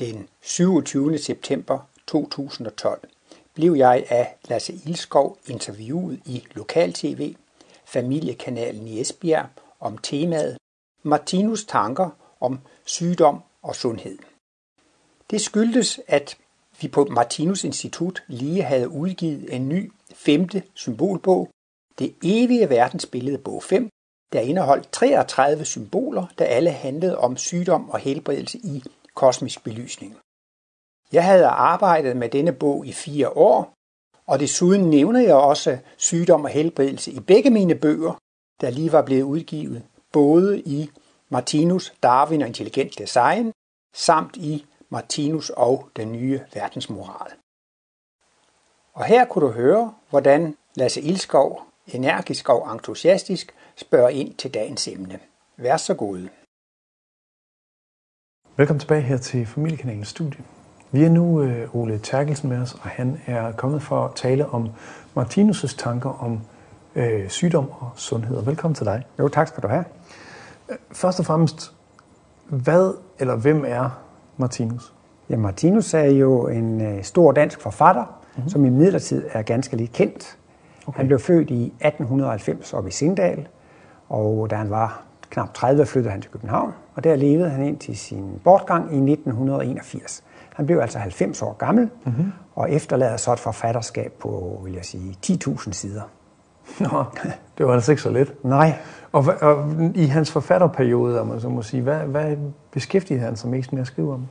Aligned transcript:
Den 0.00 0.28
27. 0.42 1.18
september 1.18 1.78
2012 2.06 3.08
blev 3.54 3.74
jeg 3.74 4.06
af 4.08 4.36
Lasse 4.48 4.72
Ilskov 4.86 5.38
interviewet 5.46 6.20
i 6.24 6.44
Lokal-TV, 6.54 7.34
familiekanalen 7.84 8.88
i 8.88 9.00
Esbjerg, 9.00 9.46
om 9.80 9.98
temaet 9.98 10.56
Martinus 11.02 11.64
tanker 11.64 12.10
om 12.40 12.58
sygdom 12.84 13.42
og 13.62 13.76
sundhed. 13.76 14.18
Det 15.30 15.40
skyldtes, 15.40 16.00
at 16.06 16.36
vi 16.80 16.88
på 16.88 17.04
Martinus 17.04 17.64
Institut 17.64 18.22
lige 18.26 18.62
havde 18.62 18.88
udgivet 18.88 19.54
en 19.54 19.68
ny 19.68 19.92
femte 20.14 20.62
symbolbog, 20.74 21.48
Det 21.98 22.14
evige 22.22 22.70
verdensbillede 22.70 23.38
bog 23.38 23.62
5, 23.62 23.88
der 24.32 24.40
indeholdt 24.40 24.92
33 24.92 25.64
symboler, 25.64 26.26
der 26.38 26.44
alle 26.44 26.70
handlede 26.70 27.18
om 27.18 27.36
sygdom 27.36 27.90
og 27.90 27.98
helbredelse 27.98 28.58
i 28.58 28.82
kosmisk 29.16 29.64
belysning. 29.64 30.16
Jeg 31.12 31.24
havde 31.24 31.46
arbejdet 31.46 32.16
med 32.16 32.28
denne 32.28 32.52
bog 32.52 32.86
i 32.86 32.92
fire 32.92 33.28
år, 33.28 33.72
og 34.26 34.40
desuden 34.40 34.90
nævner 34.90 35.20
jeg 35.20 35.34
også 35.34 35.78
sygdom 35.96 36.44
og 36.44 36.50
helbredelse 36.50 37.10
i 37.10 37.20
begge 37.20 37.50
mine 37.50 37.74
bøger, 37.74 38.18
der 38.60 38.70
lige 38.70 38.92
var 38.92 39.02
blevet 39.02 39.22
udgivet, 39.22 39.82
både 40.12 40.60
i 40.60 40.90
Martinus, 41.28 41.94
Darwin 42.02 42.42
og 42.42 42.48
Intelligent 42.48 42.98
Design, 42.98 43.52
samt 43.94 44.36
i 44.36 44.66
Martinus 44.88 45.50
og 45.50 45.88
den 45.96 46.12
nye 46.12 46.40
verdensmoral. 46.54 47.32
Og 48.92 49.04
her 49.04 49.24
kunne 49.24 49.46
du 49.46 49.52
høre, 49.52 49.94
hvordan 50.10 50.56
Lasse 50.74 51.00
Ilskov, 51.00 51.62
energisk 51.86 52.48
og 52.48 52.72
entusiastisk, 52.72 53.54
spørger 53.76 54.08
ind 54.08 54.34
til 54.34 54.54
dagens 54.54 54.88
emne. 54.88 55.20
Vær 55.56 55.76
så 55.76 55.94
god. 55.94 56.28
Velkommen 58.58 58.80
tilbage 58.80 59.00
her 59.00 59.16
til 59.16 59.46
Familiekanalens 59.46 60.08
studie. 60.08 60.44
Vi 60.92 61.04
er 61.04 61.10
nu 61.10 61.42
øh, 61.42 61.74
Ole 61.74 61.98
Terkelsen 61.98 62.48
med 62.48 62.58
os, 62.58 62.74
og 62.74 62.80
han 62.80 63.20
er 63.26 63.52
kommet 63.52 63.82
for 63.82 64.04
at 64.04 64.10
tale 64.14 64.46
om 64.46 64.68
Martinus' 65.18 65.76
tanker 65.78 66.24
om 66.24 66.40
øh, 66.94 67.28
sygdom 67.28 67.70
og 67.70 67.90
sundhed. 67.96 68.42
velkommen 68.44 68.74
til 68.74 68.86
dig. 68.86 69.04
Jo, 69.18 69.28
tak 69.28 69.48
skal 69.48 69.62
du 69.62 69.68
have. 69.68 69.84
Først 70.92 71.20
og 71.20 71.26
fremmest, 71.26 71.72
hvad 72.48 72.94
eller 73.18 73.36
hvem 73.36 73.64
er 73.66 74.00
Martinus? 74.36 74.92
Ja, 75.30 75.36
Martinus 75.36 75.94
er 75.94 76.04
jo 76.04 76.48
en 76.48 76.80
øh, 76.80 77.02
stor 77.04 77.32
dansk 77.32 77.60
forfatter, 77.60 78.04
mm-hmm. 78.04 78.48
som 78.48 78.64
i 78.64 78.68
midlertid 78.68 79.24
er 79.32 79.42
ganske 79.42 79.76
lidt 79.76 79.92
kendt. 79.92 80.38
Okay. 80.86 80.96
Han 80.96 81.06
blev 81.06 81.18
født 81.18 81.50
i 81.50 81.64
1890 81.64 82.72
op 82.72 82.86
i 82.86 82.90
Sindal, 82.90 83.48
og 84.08 84.50
da 84.50 84.56
han 84.56 84.70
var 84.70 85.05
knap 85.36 85.54
30, 85.54 85.86
flyttede 85.86 86.12
han 86.12 86.22
til 86.22 86.30
København, 86.30 86.72
og 86.94 87.04
der 87.04 87.16
levede 87.16 87.50
han 87.50 87.66
ind 87.66 87.78
til 87.78 87.98
sin 87.98 88.40
bortgang 88.44 88.82
i 88.82 89.12
1981. 89.12 90.22
Han 90.54 90.66
blev 90.66 90.78
altså 90.78 90.98
90 90.98 91.42
år 91.42 91.52
gammel, 91.52 91.90
mm-hmm. 92.04 92.32
og 92.54 92.70
efterlader 92.70 93.16
så 93.16 93.32
et 93.32 93.38
forfatterskab 93.38 94.12
på, 94.20 94.60
vil 94.64 94.72
jeg 94.72 94.84
sige, 94.84 95.16
10.000 95.26 95.72
sider. 95.72 96.02
Nå, 96.80 97.04
det 97.58 97.66
var 97.66 97.72
altså 97.72 97.92
ikke 97.92 98.02
så 98.02 98.10
let. 98.10 98.34
Nej. 98.42 98.74
Og, 99.12 99.24
og 99.40 99.72
i 99.94 100.06
hans 100.06 100.32
forfatterperiode, 100.32 101.20
om 101.20 101.26
man 101.26 101.40
så 101.40 101.48
må 101.48 101.62
sige, 101.62 101.82
hvad, 101.82 101.98
hvad 101.98 102.36
beskæftigede 102.72 103.24
han 103.24 103.36
sig 103.36 103.50
mest 103.50 103.72
med 103.72 103.80
at 103.80 103.86
skrive 103.86 104.14
om? 104.14 104.26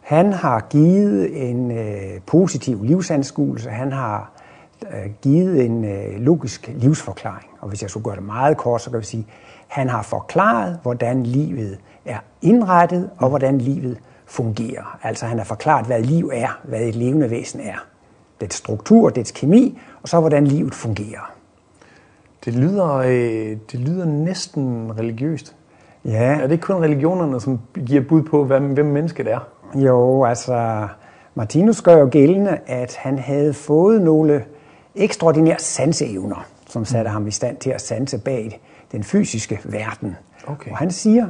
Han 0.00 0.32
har 0.32 0.66
givet 0.70 1.50
en 1.50 1.70
øh, 1.70 2.20
positiv 2.26 2.84
livsanskuelse. 2.84 3.70
Han 3.70 3.92
har 3.92 4.32
givet 5.22 5.64
en 5.64 5.84
øh, 5.84 6.20
logisk 6.20 6.70
livsforklaring. 6.74 7.50
Og 7.60 7.68
hvis 7.68 7.82
jeg 7.82 7.90
skulle 7.90 8.04
gøre 8.04 8.16
det 8.16 8.24
meget 8.24 8.56
kort, 8.56 8.82
så 8.82 8.90
kan 8.90 9.00
vi 9.00 9.04
sige, 9.04 9.26
han 9.68 9.88
har 9.88 10.02
forklaret, 10.02 10.78
hvordan 10.82 11.22
livet 11.22 11.78
er 12.04 12.18
indrettet, 12.42 13.10
og 13.18 13.28
hvordan 13.28 13.58
livet 13.58 13.98
fungerer. 14.26 14.98
Altså 15.02 15.26
han 15.26 15.38
har 15.38 15.44
forklaret, 15.44 15.86
hvad 15.86 16.02
liv 16.02 16.30
er, 16.34 16.60
hvad 16.64 16.80
et 16.80 16.94
levende 16.94 17.30
væsen 17.30 17.60
er. 17.60 17.86
Dets 18.40 18.56
struktur, 18.56 19.08
dets 19.08 19.30
kemi, 19.30 19.78
og 20.02 20.08
så 20.08 20.20
hvordan 20.20 20.46
livet 20.46 20.74
fungerer. 20.74 21.32
Det 22.44 22.54
lyder, 22.54 22.94
øh, 22.94 23.56
det 23.72 23.80
lyder 23.80 24.04
næsten 24.04 24.92
religiøst. 24.98 25.56
Ja. 26.04 26.34
Er 26.34 26.42
det 26.42 26.52
ikke 26.52 26.62
kun 26.62 26.82
religionerne, 26.82 27.40
som 27.40 27.60
giver 27.86 28.02
bud 28.08 28.22
på, 28.22 28.44
hvem, 28.44 28.72
hvem 28.72 28.86
mennesket 28.86 29.32
er? 29.32 29.38
Jo, 29.74 30.24
altså 30.24 30.88
Martinus 31.34 31.82
gør 31.82 31.96
jo 31.96 32.08
gældende, 32.10 32.58
at 32.66 32.96
han 32.96 33.18
havde 33.18 33.54
fået 33.54 34.02
nogle 34.02 34.44
ekstraordinære 34.98 35.58
sanseevner, 35.58 36.46
som 36.68 36.84
satte 36.84 37.10
ham 37.10 37.26
i 37.26 37.30
stand 37.30 37.56
til 37.56 37.70
at 37.70 37.80
sanse 37.80 38.18
bag 38.18 38.60
den 38.92 39.04
fysiske 39.04 39.60
verden. 39.64 40.16
Okay. 40.46 40.70
Og 40.70 40.76
han 40.76 40.90
siger, 40.90 41.26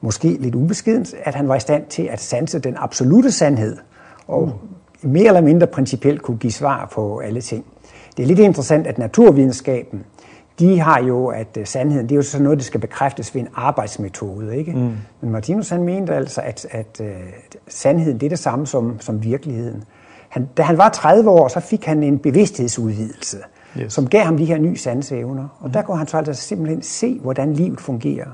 måske 0.00 0.28
lidt 0.28 0.54
ubeskedent, 0.54 1.14
at 1.22 1.34
han 1.34 1.48
var 1.48 1.56
i 1.56 1.60
stand 1.60 1.86
til 1.86 2.02
at 2.02 2.20
sanse 2.20 2.58
den 2.58 2.74
absolute 2.78 3.32
sandhed, 3.32 3.76
og 4.26 4.42
uh. 4.42 4.50
mere 5.02 5.26
eller 5.26 5.40
mindre 5.40 5.66
principielt 5.66 6.22
kunne 6.22 6.38
give 6.38 6.52
svar 6.52 6.90
på 6.92 7.18
alle 7.18 7.40
ting. 7.40 7.64
Det 8.16 8.22
er 8.22 8.26
lidt 8.26 8.38
interessant, 8.38 8.86
at 8.86 8.98
naturvidenskaben, 8.98 10.04
de 10.58 10.80
har 10.80 11.02
jo, 11.02 11.26
at 11.26 11.56
uh, 11.58 11.64
sandheden, 11.64 12.08
det 12.08 12.12
er 12.12 12.16
jo 12.16 12.22
sådan 12.22 12.42
noget, 12.42 12.58
der 12.58 12.64
skal 12.64 12.80
bekræftes 12.80 13.34
ved 13.34 13.42
en 13.42 13.48
arbejdsmetode. 13.54 14.56
Ikke? 14.56 14.72
Mm. 14.72 14.92
Men 15.20 15.30
Martinus 15.30 15.68
han 15.68 15.82
mente 15.82 16.14
altså, 16.14 16.40
at, 16.40 16.66
at 16.70 17.00
uh, 17.00 17.06
sandheden 17.68 18.20
det 18.20 18.26
er 18.26 18.30
det 18.30 18.38
samme 18.38 18.66
som, 18.66 19.00
som 19.00 19.24
virkeligheden. 19.24 19.84
Han, 20.28 20.48
da 20.56 20.62
han 20.62 20.78
var 20.78 20.88
30 20.88 21.30
år, 21.30 21.48
så 21.48 21.60
fik 21.60 21.84
han 21.84 22.02
en 22.02 22.18
bevidsthedsudvidelse, 22.18 23.38
yes. 23.78 23.92
som 23.92 24.08
gav 24.08 24.24
ham 24.24 24.36
de 24.36 24.44
her 24.44 24.58
nye 24.58 24.76
sanseevner. 24.76 25.48
Og 25.60 25.66
mm. 25.66 25.72
der 25.72 25.82
kunne 25.82 25.98
han 25.98 26.06
så 26.06 26.16
altså 26.16 26.34
simpelthen 26.34 26.82
se, 26.82 27.18
hvordan 27.22 27.52
livet 27.52 27.80
fungerer. 27.80 28.28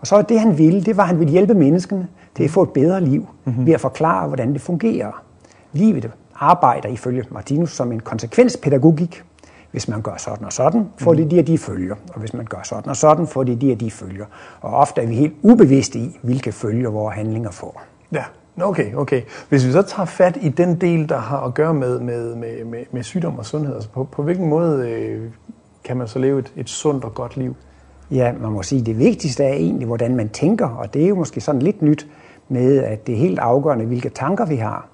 Og 0.00 0.06
så 0.06 0.22
det, 0.22 0.40
han 0.40 0.58
ville, 0.58 0.82
det 0.82 0.96
var, 0.96 1.02
at 1.02 1.08
han 1.08 1.18
ville 1.18 1.32
hjælpe 1.32 1.54
menneskene 1.54 2.08
til 2.36 2.44
at 2.44 2.50
få 2.50 2.62
et 2.62 2.70
bedre 2.70 3.00
liv 3.00 3.26
mm-hmm. 3.44 3.66
ved 3.66 3.72
at 3.72 3.80
forklare, 3.80 4.26
hvordan 4.26 4.52
det 4.52 4.60
fungerer. 4.60 5.22
Livet 5.72 6.10
arbejder 6.34 6.88
ifølge 6.88 7.24
Martinus 7.30 7.70
som 7.70 7.92
en 7.92 8.00
konsekvenspædagogik. 8.00 9.22
Hvis 9.70 9.88
man 9.88 10.02
gør 10.02 10.16
sådan 10.18 10.44
og 10.44 10.52
sådan, 10.52 10.86
får 10.98 11.14
det 11.14 11.30
de 11.30 11.38
og 11.38 11.46
de 11.46 11.58
følger. 11.58 11.94
Og 12.14 12.20
hvis 12.20 12.34
man 12.34 12.44
gør 12.44 12.58
sådan 12.64 12.90
og 12.90 12.96
sådan, 12.96 13.26
får 13.26 13.44
det 13.44 13.60
de 13.60 13.72
og 13.72 13.80
de 13.80 13.90
følger. 13.90 14.24
Og 14.60 14.74
ofte 14.74 15.02
er 15.02 15.06
vi 15.06 15.14
helt 15.14 15.34
ubevidste 15.42 15.98
i, 15.98 16.18
hvilke 16.22 16.52
følger 16.52 16.90
vores 16.90 17.16
handlinger 17.16 17.50
får. 17.50 17.82
Ja, 18.12 18.24
okay, 18.62 18.94
okay. 18.94 19.22
Hvis 19.48 19.66
vi 19.66 19.72
så 19.72 19.82
tager 19.82 20.06
fat 20.06 20.38
i 20.40 20.48
den 20.48 20.80
del, 20.80 21.08
der 21.08 21.18
har 21.18 21.40
at 21.40 21.54
gøre 21.54 21.74
med, 21.74 22.00
med, 22.00 22.34
med, 22.34 22.64
med, 22.64 22.84
med 22.92 23.02
sygdom 23.02 23.38
og 23.38 23.46
sundhed, 23.46 23.74
altså 23.74 23.88
på, 23.88 24.04
på 24.04 24.22
hvilken 24.22 24.48
måde 24.48 24.88
øh, 24.88 25.30
kan 25.84 25.96
man 25.96 26.08
så 26.08 26.18
leve 26.18 26.38
et, 26.38 26.52
et 26.56 26.68
sundt 26.68 27.04
og 27.04 27.14
godt 27.14 27.36
liv? 27.36 27.56
Ja, 28.10 28.32
man 28.40 28.52
må 28.52 28.62
sige, 28.62 28.80
at 28.80 28.86
det 28.86 28.98
vigtigste 28.98 29.44
er 29.44 29.52
egentlig, 29.52 29.86
hvordan 29.86 30.16
man 30.16 30.28
tænker, 30.28 30.66
og 30.66 30.94
det 30.94 31.04
er 31.04 31.08
jo 31.08 31.14
måske 31.14 31.40
sådan 31.40 31.62
lidt 31.62 31.82
nyt 31.82 32.06
med, 32.48 32.78
at 32.78 33.06
det 33.06 33.12
er 33.12 33.18
helt 33.18 33.38
afgørende, 33.38 33.84
hvilke 33.84 34.08
tanker 34.08 34.46
vi 34.46 34.56
har. 34.56 34.88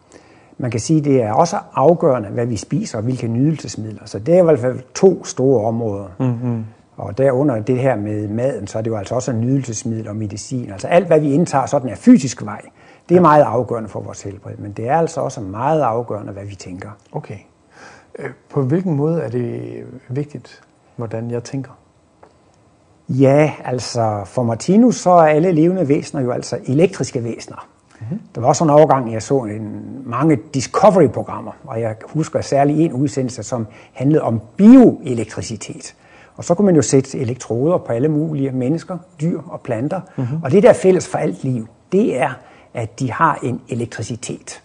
Man 0.59 0.71
kan 0.71 0.81
sige, 0.81 0.99
at 0.99 1.05
det 1.05 1.23
er 1.23 1.33
også 1.33 1.57
afgørende, 1.75 2.29
hvad 2.29 2.47
vi 2.47 2.57
spiser 2.57 2.99
og 2.99 3.05
hvilke 3.05 3.29
nydelsesmidler. 3.29 4.03
Så 4.05 4.19
det 4.19 4.35
er 4.35 4.43
i 4.43 4.45
hvert 4.45 4.59
fald 4.59 4.81
to 4.95 5.25
store 5.25 5.65
områder. 5.65 6.07
Mm-hmm. 6.19 6.65
Og 6.97 7.19
derunder 7.19 7.61
det 7.61 7.79
her 7.79 7.97
med 7.97 8.29
maden, 8.29 8.67
så 8.67 8.79
er 8.79 8.83
det 8.83 8.91
jo 8.91 8.97
altså 8.97 9.15
også 9.15 9.33
nydelsesmiddel 9.33 10.09
og 10.09 10.17
medicin. 10.17 10.71
Altså 10.73 10.89
alt, 10.89 11.07
hvad 11.07 11.21
vi 11.21 11.33
indtager 11.33 11.67
sådan 11.67 11.91
er 11.91 11.97
fysisk 11.97 12.45
vej, 12.45 12.61
det 13.11 13.17
er 13.17 13.21
meget 13.21 13.43
afgørende 13.43 13.89
for 13.89 14.01
vores 14.01 14.23
helbred. 14.23 14.57
Men 14.57 14.73
det 14.73 14.89
er 14.89 14.97
altså 14.97 15.21
også 15.21 15.41
meget 15.41 15.81
afgørende, 15.81 16.33
hvad 16.33 16.45
vi 16.45 16.55
tænker. 16.55 16.91
Okay. 17.13 17.39
Øh, 18.19 18.31
på 18.51 18.63
hvilken 18.63 18.95
måde 18.95 19.23
er 19.23 19.29
det 19.29 19.85
vigtigt, 20.09 20.63
hvordan 20.97 21.31
jeg 21.31 21.45
tænker? 21.45 21.71
Ja, 23.09 23.53
altså 23.65 24.23
for 24.25 24.43
Martinus 24.43 24.97
så 24.97 25.11
er 25.11 25.27
alle 25.27 25.53
levende 25.53 25.89
væsener 25.89 26.23
jo 26.23 26.31
altså 26.31 26.59
elektriske 26.67 27.25
væsener. 27.25 27.69
Mm-hmm. 28.01 28.21
Der 28.35 28.41
var 28.41 28.49
også 28.49 28.65
en 28.65 28.71
overgang, 28.71 29.13
jeg 29.13 29.23
så 29.23 29.39
en, 29.39 29.83
mange 30.07 30.39
Discovery-programmer, 30.55 31.53
og 31.65 31.81
jeg 31.81 31.97
husker 32.07 32.41
særlig 32.41 32.85
en 32.85 32.93
udsendelse, 32.93 33.43
som 33.43 33.67
handlede 33.93 34.23
om 34.23 34.41
bioelektricitet. 34.57 35.95
Og 36.37 36.45
så 36.45 36.55
kunne 36.55 36.67
man 36.67 36.77
jo 36.77 36.83
sætte 36.83 37.19
elektroder 37.19 37.79
på 37.79 37.93
alle 37.93 38.09
mulige 38.09 38.53
mennesker, 38.53 38.99
dyr 39.21 39.41
og 39.47 39.61
planter. 39.61 40.01
Mm-hmm. 40.17 40.43
Og 40.43 40.51
det 40.51 40.63
der 40.63 40.69
er 40.69 40.73
fælles 40.73 41.09
for 41.09 41.19
alt 41.19 41.45
liv, 41.45 41.67
det 41.93 42.21
er, 42.21 42.31
at 42.75 43.01
de 43.01 43.13
har 43.13 43.39
en 43.43 43.61
elektricitet. 43.69 44.63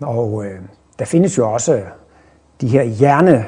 Og 0.00 0.44
øh, 0.44 0.60
der 0.98 1.04
findes 1.04 1.38
jo 1.38 1.52
også 1.52 1.82
de 2.60 2.68
her 2.68 2.82
hjerne, 2.82 3.44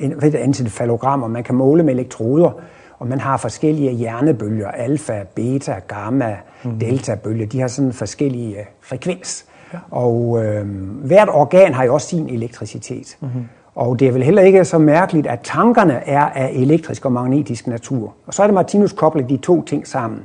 øh, 0.00 0.44
encefalogrammer, 0.44 1.28
man 1.28 1.44
kan 1.44 1.54
måle 1.54 1.82
med 1.82 1.94
elektroder, 1.94 2.50
og 2.98 3.06
man 3.06 3.20
har 3.20 3.36
forskellige 3.36 3.90
hjernebølger, 3.90 4.68
alfa, 4.68 5.22
beta, 5.34 5.74
gamma, 5.88 6.36
mm. 6.64 6.78
delta-bølger. 6.78 7.46
De 7.46 7.60
har 7.60 7.68
sådan 7.68 7.92
forskellige 7.92 8.58
øh, 8.58 8.64
frekvens. 8.80 9.46
Ja. 9.72 9.78
Og 9.90 10.44
øh, 10.44 10.66
hvert 11.04 11.28
organ 11.28 11.74
har 11.74 11.84
jo 11.84 11.94
også 11.94 12.06
sin 12.06 12.28
elektricitet. 12.28 13.16
Mm-hmm. 13.20 13.44
Og 13.74 14.00
det 14.00 14.08
er 14.08 14.12
vel 14.12 14.22
heller 14.22 14.42
ikke 14.42 14.64
så 14.64 14.78
mærkeligt, 14.78 15.26
at 15.26 15.40
tankerne 15.44 15.92
er 15.92 16.20
af 16.20 16.50
elektrisk 16.54 17.04
og 17.04 17.12
magnetisk 17.12 17.66
natur. 17.66 18.14
Og 18.26 18.34
så 18.34 18.42
er 18.42 18.46
det 18.46 18.54
Martinus 18.54 18.92
koblet 18.92 19.28
de 19.28 19.36
to 19.36 19.64
ting 19.64 19.86
sammen. 19.86 20.20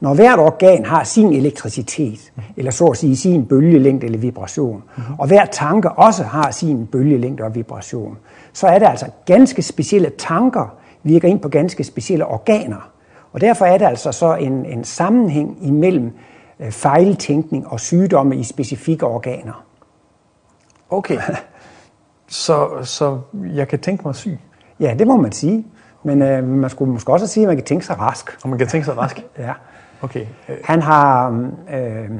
Når 0.00 0.14
hvert 0.14 0.38
organ 0.38 0.84
har 0.84 1.04
sin 1.04 1.32
elektricitet, 1.32 2.32
eller 2.56 2.70
så 2.70 2.86
at 2.86 2.96
sige 2.96 3.16
sin 3.16 3.46
bølgelængde 3.46 4.06
eller 4.06 4.18
vibration, 4.18 4.82
mm-hmm. 4.96 5.14
og 5.18 5.26
hver 5.26 5.44
tanke 5.44 5.90
også 5.90 6.22
har 6.22 6.50
sin 6.50 6.86
bølgelængde 6.86 7.44
og 7.44 7.54
vibration, 7.54 8.18
så 8.52 8.66
er 8.66 8.78
det 8.78 8.86
altså 8.86 9.06
ganske 9.26 9.62
specielle 9.62 10.10
tanker, 10.18 10.74
virker 11.02 11.28
ind 11.28 11.40
på 11.40 11.48
ganske 11.48 11.84
specielle 11.84 12.26
organer. 12.26 12.90
Og 13.32 13.40
derfor 13.40 13.64
er 13.64 13.78
der 13.78 13.88
altså 13.88 14.12
så 14.12 14.34
en, 14.34 14.66
en 14.66 14.84
sammenhæng 14.84 15.58
imellem 15.66 16.12
øh, 16.60 16.70
fejltænkning 16.70 17.66
og 17.66 17.80
sygdomme 17.80 18.36
i 18.36 18.42
specifikke 18.42 19.06
organer. 19.06 19.64
Okay. 20.90 21.18
Så, 22.28 22.68
så 22.82 23.18
jeg 23.54 23.68
kan 23.68 23.78
tænke 23.78 24.02
mig 24.04 24.14
syg? 24.14 24.38
Ja, 24.80 24.94
det 24.98 25.06
må 25.06 25.16
man 25.16 25.32
sige. 25.32 25.66
Men 26.02 26.22
øh, 26.22 26.44
man 26.44 26.70
skulle 26.70 26.92
måske 26.92 27.12
også 27.12 27.26
sige, 27.26 27.44
at 27.44 27.48
man 27.48 27.56
kan 27.56 27.64
tænke 27.64 27.86
sig 27.86 27.98
rask. 27.98 28.38
Og 28.42 28.48
man 28.48 28.58
kan 28.58 28.68
tænke 28.68 28.84
sig 28.84 28.98
rask? 28.98 29.24
ja. 29.38 29.52
Okay. 30.02 30.26
Han 30.64 30.82
har 30.82 31.30
øh, 31.74 32.10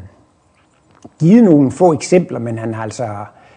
givet 1.20 1.44
nogle 1.44 1.70
få 1.70 1.92
eksempler, 1.92 2.38
men 2.38 2.58
han 2.58 2.74
har 2.74 2.82
altså, 2.82 3.08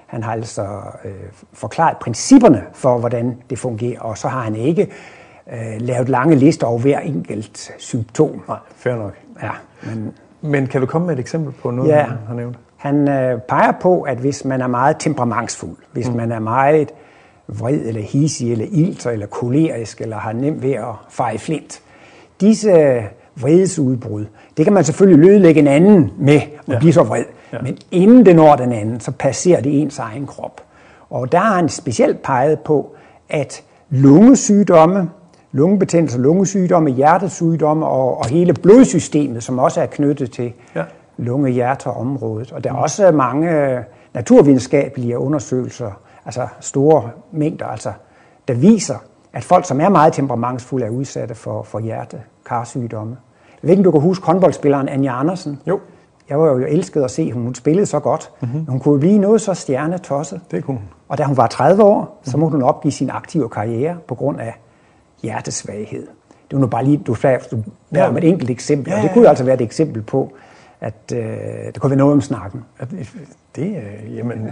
han 0.08 0.24
har 0.24 0.32
altså 0.32 0.68
øh, 1.06 1.12
forklaret 1.54 1.98
principperne 1.98 2.64
for, 2.74 2.98
hvordan 2.98 3.38
det 3.50 3.60
fungerer, 3.60 4.00
og 4.00 4.18
så 4.18 4.28
har 4.28 4.42
han 4.42 4.56
ikke 4.56 4.90
øh, 5.54 5.76
lavet 5.80 6.10
lange 6.10 6.36
lister 6.36 6.68
over 6.68 6.80
hver 6.80 7.00
enkelt 7.00 7.72
symptom. 7.78 8.42
Nej, 8.48 8.58
fair 8.76 8.96
nok. 8.96 9.14
Ja, 9.44 9.52
men, 9.84 10.14
men 10.42 10.68
kan 10.68 10.82
du 10.82 10.88
komme 10.88 11.08
med 11.08 11.14
et 11.14 11.20
eksempel 11.20 11.54
på 11.54 11.72
noget, 11.72 11.90
ja, 11.90 12.04
han 12.04 12.18
har 12.28 12.34
nævnt? 12.34 12.58
Han 12.78 13.10
øh, 13.10 13.40
peger 13.42 13.72
på, 13.82 14.02
at 14.02 14.18
hvis 14.18 14.46
man 14.46 14.62
er 14.62 14.68
meget 14.68 14.96
temperamentsfuld, 15.00 15.78
hvis 15.92 16.10
mm. 16.10 16.16
man 16.16 16.32
er 16.32 16.40
meget 16.40 16.92
vred 17.48 17.80
eller 17.86 18.02
hisig 18.02 18.52
eller 18.52 18.66
ilter 18.72 19.10
eller 19.10 19.26
kolerisk 19.26 20.02
eller 20.02 20.18
har 20.18 20.34
nemt 20.34 20.62
ved 20.62 20.74
at 20.74 20.94
fare 21.10 21.38
flint, 21.38 21.82
disse 22.42 23.04
vredesudbrud, 23.42 24.26
det 24.58 24.66
kan 24.66 24.74
man 24.74 24.84
selvfølgelig 24.84 25.26
lødelægge 25.26 25.62
en 25.62 25.68
anden 25.68 26.12
med 26.18 26.36
at 26.36 26.50
ja. 26.68 26.80
blive 26.80 26.94
så 26.94 27.04
vred. 27.04 27.24
Ja. 27.54 27.58
Men 27.62 27.78
inden 27.92 28.26
det 28.26 28.36
når 28.36 28.56
den 28.56 28.72
anden, 28.72 29.00
så 29.00 29.12
passerer 29.12 29.62
det 29.62 29.82
ens 29.82 30.00
egen 30.00 30.28
krop. 30.28 30.62
Og 31.10 31.32
der 31.32 31.38
har 31.38 31.56
han 31.56 31.70
specielt 31.70 32.22
peget 32.22 32.60
på, 32.60 32.96
at 33.30 33.64
lungesygdomme, 33.90 35.10
lungebetændelse, 35.52 36.20
lungesygdomme, 36.20 36.90
hjertesygdomme 36.90 37.86
og, 37.86 38.18
og 38.18 38.26
hele 38.26 38.54
blodsystemet, 38.54 39.44
som 39.44 39.60
også 39.60 39.82
er 39.82 39.86
knyttet 39.86 40.32
til 40.32 40.54
ja. 40.76 40.84
lunge-hjerteområdet. 41.18 42.52
Og 42.52 42.64
der 42.64 42.70
er 42.70 42.76
også 42.76 43.12
mange 43.12 43.80
naturvidenskabelige 44.14 45.18
undersøgelser, 45.18 45.92
altså 46.26 46.48
store 46.60 47.10
mængder, 47.32 47.66
altså, 47.66 47.92
der 48.48 48.54
viser, 48.54 48.96
at 49.34 49.44
folk, 49.44 49.66
som 49.66 49.82
er 49.82 49.90
meget 49.90 50.14
temperamentsfulde, 50.14 50.86
er 50.86 50.90
udsatte 50.90 51.36
for, 51.36 51.64
for 51.64 51.80
hjerte-karsygdomme. 51.80 53.18
Jeg 53.64 53.68
ved 53.68 53.70
ikke, 53.70 53.80
om 53.80 53.84
du 53.84 53.92
kan 53.92 54.02
huske 54.02 54.26
håndboldspilleren 54.26 54.90
Anja 54.90 55.20
Andersen? 55.20 55.60
Jo. 55.68 55.80
Jeg 56.30 56.40
var 56.40 56.46
jo 56.46 56.58
elsket 56.58 57.04
at 57.04 57.12
se, 57.12 57.32
hun 57.32 57.56
spillede 57.56 57.86
så 57.86 58.00
godt. 58.00 58.32
Mm-hmm. 58.42 58.66
Hun 58.66 58.80
kunne 58.80 59.00
blive 59.00 59.18
noget 59.18 59.42
så 59.42 59.54
stjernetosset. 59.54 60.42
Det 60.52 60.64
kunne 60.64 60.78
hun. 60.78 60.86
Og 61.08 61.18
da 61.18 61.24
hun 61.24 61.38
var 61.38 61.48
30 61.48 61.84
år, 61.84 62.00
mm-hmm. 62.02 62.32
så 62.32 62.38
måtte 62.38 62.56
hun 62.56 62.64
opgive 62.64 62.92
sin 62.92 63.10
aktive 63.10 63.50
karriere 63.50 63.98
på 64.08 64.16
grund 64.16 64.40
af 64.40 64.54
hjertesvaghed. 65.22 66.08
Det 66.50 66.58
var 66.58 66.60
nu 66.60 66.68
bare 66.68 66.84
lige, 66.84 66.98
du 66.98 67.16
du 67.52 67.64
ja. 67.94 68.12
med 68.12 68.24
et 68.24 68.30
enkelt 68.30 68.50
eksempel, 68.50 68.90
ja, 68.90 68.96
ja, 68.96 69.02
ja. 69.02 69.04
og 69.04 69.10
det 69.10 69.14
kunne 69.14 69.30
altså 69.30 69.44
være 69.44 69.56
et 69.56 69.62
eksempel 69.62 70.02
på, 70.02 70.34
at 70.82 71.14
øh, 71.14 71.20
det 71.74 71.80
kunne 71.80 71.90
være 71.90 71.98
noget 71.98 72.14
om 72.14 72.22
snakken. 72.22 72.66
Det, 72.80 73.10
det 73.56 73.76
øh, 73.76 74.16
jamen, 74.16 74.50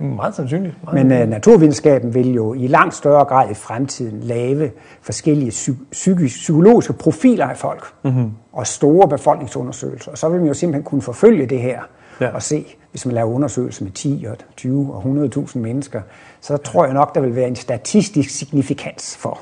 meget 0.00 0.34
sandsynligt. 0.34 0.74
Meget 0.84 1.06
Men 1.06 1.22
uh, 1.22 1.28
naturvidenskaben 1.28 2.14
vil 2.14 2.34
jo 2.34 2.54
i 2.54 2.66
langt 2.66 2.94
større 2.94 3.24
grad 3.24 3.50
i 3.50 3.54
fremtiden 3.54 4.20
lave 4.20 4.70
forskellige 5.02 5.50
psy- 5.50 5.84
psykologiske 6.28 6.92
profiler 6.92 7.46
af 7.46 7.56
folk 7.56 7.84
mm-hmm. 8.04 8.32
og 8.52 8.66
store 8.66 9.08
befolkningsundersøgelser. 9.08 10.10
Og 10.10 10.18
så 10.18 10.28
vil 10.28 10.38
man 10.38 10.48
jo 10.48 10.54
simpelthen 10.54 10.84
kunne 10.84 11.02
forfølge 11.02 11.46
det 11.46 11.60
her 11.60 11.80
ja. 12.20 12.34
og 12.34 12.42
se, 12.42 12.66
hvis 12.90 13.06
man 13.06 13.14
laver 13.14 13.30
undersøgelser 13.30 13.84
med 13.84 13.92
10 13.92 14.26
og 14.30 14.36
20 14.56 14.94
og 14.94 15.02
100.000 15.02 15.58
mennesker, 15.58 16.00
så 16.40 16.56
tror 16.56 16.84
jeg 16.84 16.94
nok, 16.94 17.14
der 17.14 17.20
vil 17.20 17.36
være 17.36 17.48
en 17.48 17.56
statistisk 17.56 18.30
signifikans 18.30 19.16
for, 19.16 19.40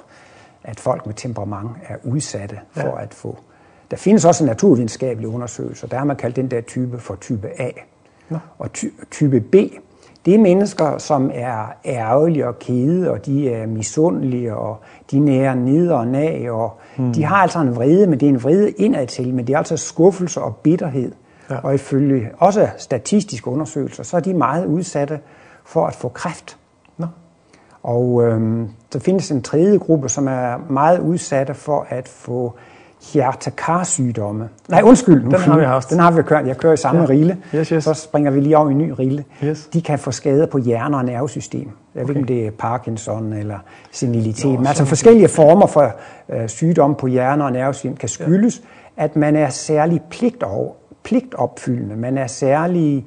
at 0.65 0.81
folk 0.81 1.07
med 1.07 1.15
temperament 1.15 1.71
er 1.89 1.97
udsatte 2.05 2.59
for 2.73 2.97
ja. 2.97 3.03
at 3.03 3.15
få. 3.15 3.39
Der 3.91 3.97
findes 3.97 4.25
også 4.25 4.45
naturvidenskabelige 4.45 5.29
undersøgelser. 5.29 5.87
Der 5.87 5.97
har 5.99 6.05
man 6.05 6.17
kaldt 6.17 6.37
den 6.37 6.51
der 6.51 6.61
type 6.61 6.99
for 6.99 7.15
type 7.15 7.49
A. 7.61 7.71
Ja. 8.31 8.37
Og 8.59 8.73
ty- 8.73 8.87
type 9.11 9.41
B, 9.41 9.55
det 10.25 10.35
er 10.35 10.39
mennesker, 10.39 10.99
som 10.99 11.31
er 11.35 11.75
ærgerlige 11.85 12.49
og 12.49 12.59
kede, 12.59 13.11
og 13.11 13.27
de 13.27 13.51
er 13.51 13.67
misundelige, 13.67 14.57
og 14.57 14.77
de 15.11 15.19
nærer 15.19 15.55
ned 15.55 15.91
og 15.91 16.07
nag, 16.07 16.51
og 16.51 16.79
mm. 16.97 17.13
de 17.13 17.25
har 17.25 17.37
altså 17.37 17.59
en 17.59 17.77
vrede, 17.77 18.07
men 18.07 18.21
det 18.21 18.27
er 18.27 18.31
en 18.31 18.43
vrede 18.43 18.71
indadtil, 18.71 19.35
men 19.35 19.47
det 19.47 19.53
er 19.53 19.59
altså 19.59 19.77
skuffelse 19.77 20.41
og 20.41 20.57
bitterhed. 20.57 21.13
Ja. 21.51 21.57
Og 21.63 21.75
ifølge 21.75 22.31
også 22.39 22.69
statistiske 22.79 23.49
undersøgelser, 23.49 24.03
så 24.03 24.17
er 24.17 24.21
de 24.21 24.35
meget 24.35 24.67
udsatte 24.67 25.21
for 25.65 25.87
at 25.87 25.95
få 25.95 26.09
kræft. 26.09 26.59
Nå. 26.97 27.07
Og 27.83 28.25
øhm, 28.25 28.69
der 28.93 28.99
findes 28.99 29.31
en 29.31 29.43
tredje 29.43 29.79
gruppe, 29.79 30.09
som 30.09 30.29
er 30.29 30.57
meget 30.71 30.99
udsatte 30.99 31.55
for 31.55 31.87
at 31.89 32.09
få 32.09 32.55
hjertekarsygdomme. 33.13 34.49
Nej, 34.69 34.83
undskyld. 34.83 35.23
Den 35.23 35.33
har 35.33 35.59
vi 35.59 35.65
haft. 35.65 35.91
Den 35.91 35.99
har 35.99 36.11
vi 36.11 36.23
kørt. 36.23 36.47
Jeg 36.47 36.57
kører 36.57 36.73
i 36.73 36.77
samme 36.77 37.01
ja. 37.01 37.09
rille. 37.09 37.37
Yes, 37.55 37.69
yes. 37.69 37.85
Så 37.85 37.95
springer 37.95 38.31
vi 38.31 38.41
lige 38.41 38.59
over 38.59 38.69
i 38.69 38.73
en 38.73 38.79
ny 38.79 38.91
rille. 38.99 39.25
Yes. 39.45 39.69
De 39.73 39.83
kan 39.83 39.99
få 39.99 40.11
skader 40.11 40.47
på 40.47 40.59
hjerne- 40.59 40.97
og 40.97 41.05
nervesystem. 41.05 41.71
Jeg 41.95 42.03
okay. 42.03 42.09
ved 42.09 42.09
ikke, 42.09 42.21
om 42.21 42.27
det 42.27 42.47
er 42.47 42.51
Parkinson 42.51 43.33
eller 43.33 43.59
senilitet. 43.93 44.59
Men 44.59 44.67
altså 44.67 44.85
forskellige 44.85 45.29
former 45.29 45.67
for 45.67 45.93
øh, 46.29 46.49
sygdomme 46.49 46.97
på 46.97 47.07
hjerne- 47.07 47.45
og 47.45 47.53
nervesystem 47.53 47.97
kan 47.97 48.09
skyldes, 48.09 48.63
ja. 48.99 49.05
at 49.05 49.17
man 49.17 49.37
er 49.37 49.49
særlig 49.49 50.03
pligt 50.11 50.43
over, 50.43 50.73
pligtopfyldende. 51.03 51.97
Man 51.97 52.19
er 52.19 52.27
særlig 52.27 53.07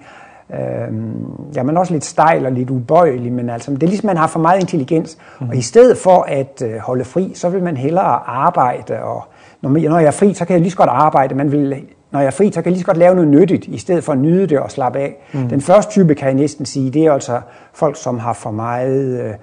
Øhm, 0.53 1.51
ja, 1.55 1.63
man 1.63 1.75
er 1.75 1.79
også 1.79 1.93
lidt 1.93 2.05
stejl 2.05 2.45
og 2.45 2.51
lidt 2.51 2.69
ubøjelig, 2.69 3.31
men 3.31 3.49
altså, 3.49 3.71
det 3.71 3.83
er 3.83 3.88
ligesom, 3.88 4.07
man 4.07 4.17
har 4.17 4.27
for 4.27 4.39
meget 4.39 4.59
intelligens. 4.59 5.17
Mm-hmm. 5.17 5.49
Og 5.49 5.55
i 5.55 5.61
stedet 5.61 5.97
for 5.97 6.21
at 6.21 6.61
øh, 6.65 6.77
holde 6.77 7.05
fri, 7.05 7.31
så 7.35 7.49
vil 7.49 7.63
man 7.63 7.77
hellere 7.77 8.29
arbejde 8.29 8.99
og 9.03 9.23
når, 9.61 9.99
jeg 9.99 10.07
er 10.07 10.11
fri, 10.11 10.33
så 10.33 10.45
kan 10.45 10.53
jeg 10.53 10.61
lige 10.61 10.71
så 10.71 10.77
godt 10.77 10.89
arbejde. 10.89 11.35
Man 11.35 11.51
vil, 11.51 11.83
når 12.11 12.19
jeg 12.19 12.27
er 12.27 12.31
fri, 12.31 12.51
så 12.51 12.61
kan 12.61 12.65
jeg 12.65 12.71
lige 12.71 12.79
så 12.79 12.85
godt 12.85 12.97
lave 12.97 13.15
noget 13.15 13.29
nyttigt, 13.29 13.67
i 13.67 13.77
stedet 13.77 14.03
for 14.03 14.11
at 14.11 14.17
nyde 14.17 14.47
det 14.47 14.59
og 14.59 14.71
slappe 14.71 14.99
af. 14.99 15.15
Mm. 15.33 15.49
Den 15.49 15.61
første 15.61 15.91
type, 15.91 16.15
kan 16.15 16.27
jeg 16.27 16.35
næsten 16.35 16.65
sige, 16.65 16.89
det 16.89 17.05
er 17.05 17.13
altså 17.13 17.41
folk, 17.73 17.95
som 17.97 18.19
har 18.19 18.33
for 18.33 18.51
meget 18.51 19.21
øh, 19.21 19.33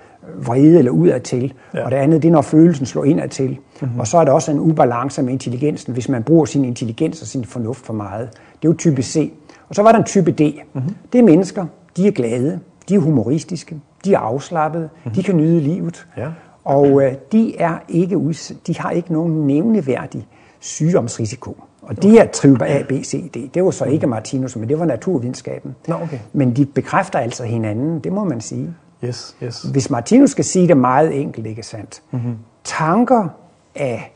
vrede 0.47 0.79
eller 0.79 0.91
udadtil. 0.91 1.53
Ja. 1.75 1.85
Og 1.85 1.91
det 1.91 1.97
andet, 1.97 2.23
det 2.23 2.29
er, 2.29 2.33
når 2.33 2.43
følelsen 2.43 2.87
slår 2.87 3.05
indadtil. 3.05 3.59
Mm-hmm. 3.81 4.01
Og 4.01 4.07
så 4.07 4.19
er 4.19 4.25
der 4.25 4.33
også 4.33 4.51
en 4.51 4.61
ubalance 4.61 5.23
med 5.23 5.33
intelligensen, 5.33 5.93
hvis 5.93 6.09
man 6.09 6.23
bruger 6.23 6.45
sin 6.45 6.65
intelligens 6.65 7.23
og 7.23 7.27
sin 7.27 7.45
fornuft 7.45 7.87
for 7.87 7.93
meget. 7.93 8.29
Det 8.33 8.69
er 8.69 8.73
jo 8.73 8.75
type 8.75 9.03
C. 9.03 9.33
Og 9.69 9.75
så 9.75 9.83
var 9.83 9.93
der 9.93 9.99
en 9.99 10.05
type 10.05 10.31
D. 10.33 10.41
Mm-hmm. 10.73 10.95
Det 11.13 11.19
er 11.19 11.23
mennesker, 11.23 11.67
de 11.97 12.07
er 12.07 12.11
glade, 12.13 12.61
de 12.89 12.95
er 12.95 12.99
humoristiske, 12.99 13.77
de 14.05 14.15
er 14.15 14.19
afslappede, 14.19 14.89
mm-hmm. 14.95 15.15
de 15.15 15.23
kan 15.23 15.37
nyde 15.37 15.61
livet. 15.61 16.07
Ja. 16.17 16.29
Og 16.69 17.03
øh, 17.03 17.15
de, 17.33 17.59
er 17.59 17.79
ikke 17.89 18.17
uds- 18.17 18.53
de 18.67 18.79
har 18.79 18.91
ikke 18.91 19.13
nogen 19.13 19.47
nævneværdig 19.47 20.27
sygdomsrisiko. 20.61 21.57
Og 21.83 22.03
de 22.03 22.19
er 22.19 22.27
type 22.27 22.67
A, 22.67 22.83
B, 22.83 22.93
C, 22.93 23.31
D. 23.31 23.55
Det 23.55 23.65
var 23.65 23.71
så 23.71 23.85
ikke 23.85 24.07
Martinus, 24.07 24.57
men 24.57 24.69
det 24.69 24.79
var 24.79 24.85
naturvidenskaben. 24.85 25.77
Nå, 25.89 25.95
okay. 25.95 26.19
Men 26.33 26.57
de 26.57 26.67
bekræfter 26.67 27.19
altså 27.19 27.45
hinanden, 27.45 28.01
det 28.01 28.13
må 28.13 28.25
man 28.25 28.41
sige. 28.41 28.75
Yes, 29.05 29.37
yes. 29.43 29.63
Hvis 29.63 29.91
Martinus 29.91 30.31
skal 30.31 30.45
sige 30.45 30.69
det 30.69 30.77
meget 30.77 31.21
enkelt, 31.21 31.47
ikke 31.47 31.63
sandt? 31.63 32.03
Mm-hmm. 32.11 32.37
Tanker 32.65 33.29
af, 33.75 34.13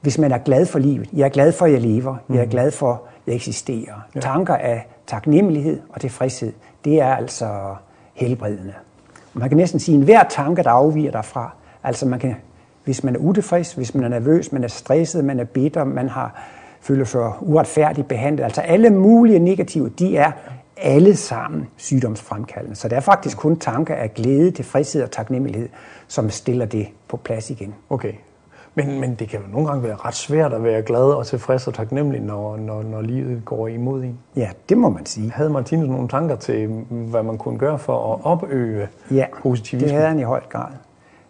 hvis 0.00 0.18
man 0.18 0.32
er 0.32 0.38
glad 0.38 0.66
for 0.66 0.78
livet, 0.78 1.08
jeg 1.12 1.24
er 1.24 1.28
glad 1.28 1.52
for, 1.52 1.66
at 1.66 1.72
jeg 1.72 1.80
lever, 1.80 2.12
mm-hmm. 2.12 2.34
jeg 2.34 2.40
er 2.40 2.46
mhm. 2.46 2.50
glad 2.50 2.70
for, 2.70 2.92
at 2.92 2.98
jeg 3.26 3.34
eksisterer. 3.34 3.94
Ja. 4.14 4.20
Tanker 4.20 4.54
af 4.54 4.86
taknemmelighed 5.06 5.80
og 5.88 6.00
tilfredshed, 6.00 6.52
det 6.84 7.00
er 7.00 7.14
altså 7.14 7.74
helbredende. 8.14 8.74
Man 9.34 9.48
kan 9.48 9.56
næsten 9.56 9.80
sige, 9.80 9.94
at 9.94 9.98
enhver 9.98 10.24
tanke, 10.30 10.62
der 10.62 10.70
afviger 10.70 11.10
derfra, 11.10 11.54
Altså 11.84 12.06
man 12.06 12.18
kan, 12.18 12.34
hvis 12.84 13.04
man 13.04 13.14
er 13.14 13.18
utilfreds, 13.18 13.72
hvis 13.72 13.94
man 13.94 14.04
er 14.04 14.08
nervøs, 14.08 14.52
man 14.52 14.64
er 14.64 14.68
stresset, 14.68 15.24
man 15.24 15.40
er 15.40 15.44
bitter, 15.44 15.84
man 15.84 16.08
har 16.08 16.42
føler 16.80 17.04
sig 17.04 17.32
uretfærdigt 17.40 18.08
behandlet. 18.08 18.44
Altså 18.44 18.60
alle 18.60 18.90
mulige 18.90 19.38
negative, 19.38 19.88
de 19.88 20.16
er 20.16 20.32
alle 20.76 21.16
sammen 21.16 21.68
sygdomsfremkaldende. 21.76 22.76
Så 22.76 22.88
det 22.88 22.96
er 22.96 23.00
faktisk 23.00 23.36
kun 23.36 23.56
tanker 23.56 23.94
af 23.94 24.14
glæde, 24.14 24.50
tilfredshed 24.50 25.02
og 25.02 25.10
taknemmelighed, 25.10 25.68
som 26.08 26.30
stiller 26.30 26.66
det 26.66 26.88
på 27.08 27.16
plads 27.16 27.50
igen. 27.50 27.74
Okay. 27.90 28.12
Men, 28.74 29.00
men 29.00 29.14
det 29.14 29.28
kan 29.28 29.40
jo 29.40 29.46
nogle 29.52 29.68
gange 29.68 29.82
være 29.82 29.96
ret 29.96 30.14
svært 30.14 30.52
at 30.52 30.64
være 30.64 30.82
glad 30.82 31.00
og 31.00 31.26
tilfreds 31.26 31.66
og 31.66 31.74
taknemmelig, 31.74 32.20
når, 32.20 32.56
når, 32.56 32.82
når 32.82 33.02
livet 33.02 33.42
går 33.44 33.68
imod 33.68 34.02
en. 34.02 34.18
Ja, 34.36 34.50
det 34.68 34.78
må 34.78 34.88
man 34.88 35.06
sige. 35.06 35.30
Havde 35.30 35.50
Martinus 35.50 35.88
nogle 35.88 36.08
tanker 36.08 36.36
til, 36.36 36.66
hvad 36.90 37.22
man 37.22 37.38
kunne 37.38 37.58
gøre 37.58 37.78
for 37.78 38.14
at 38.14 38.20
opøve 38.24 38.88
ja, 39.10 39.26
positivisme? 39.42 39.88
det 39.88 39.96
havde 39.96 40.08
han 40.08 40.18
i 40.18 40.22
høj 40.22 40.40
grad. 40.50 40.72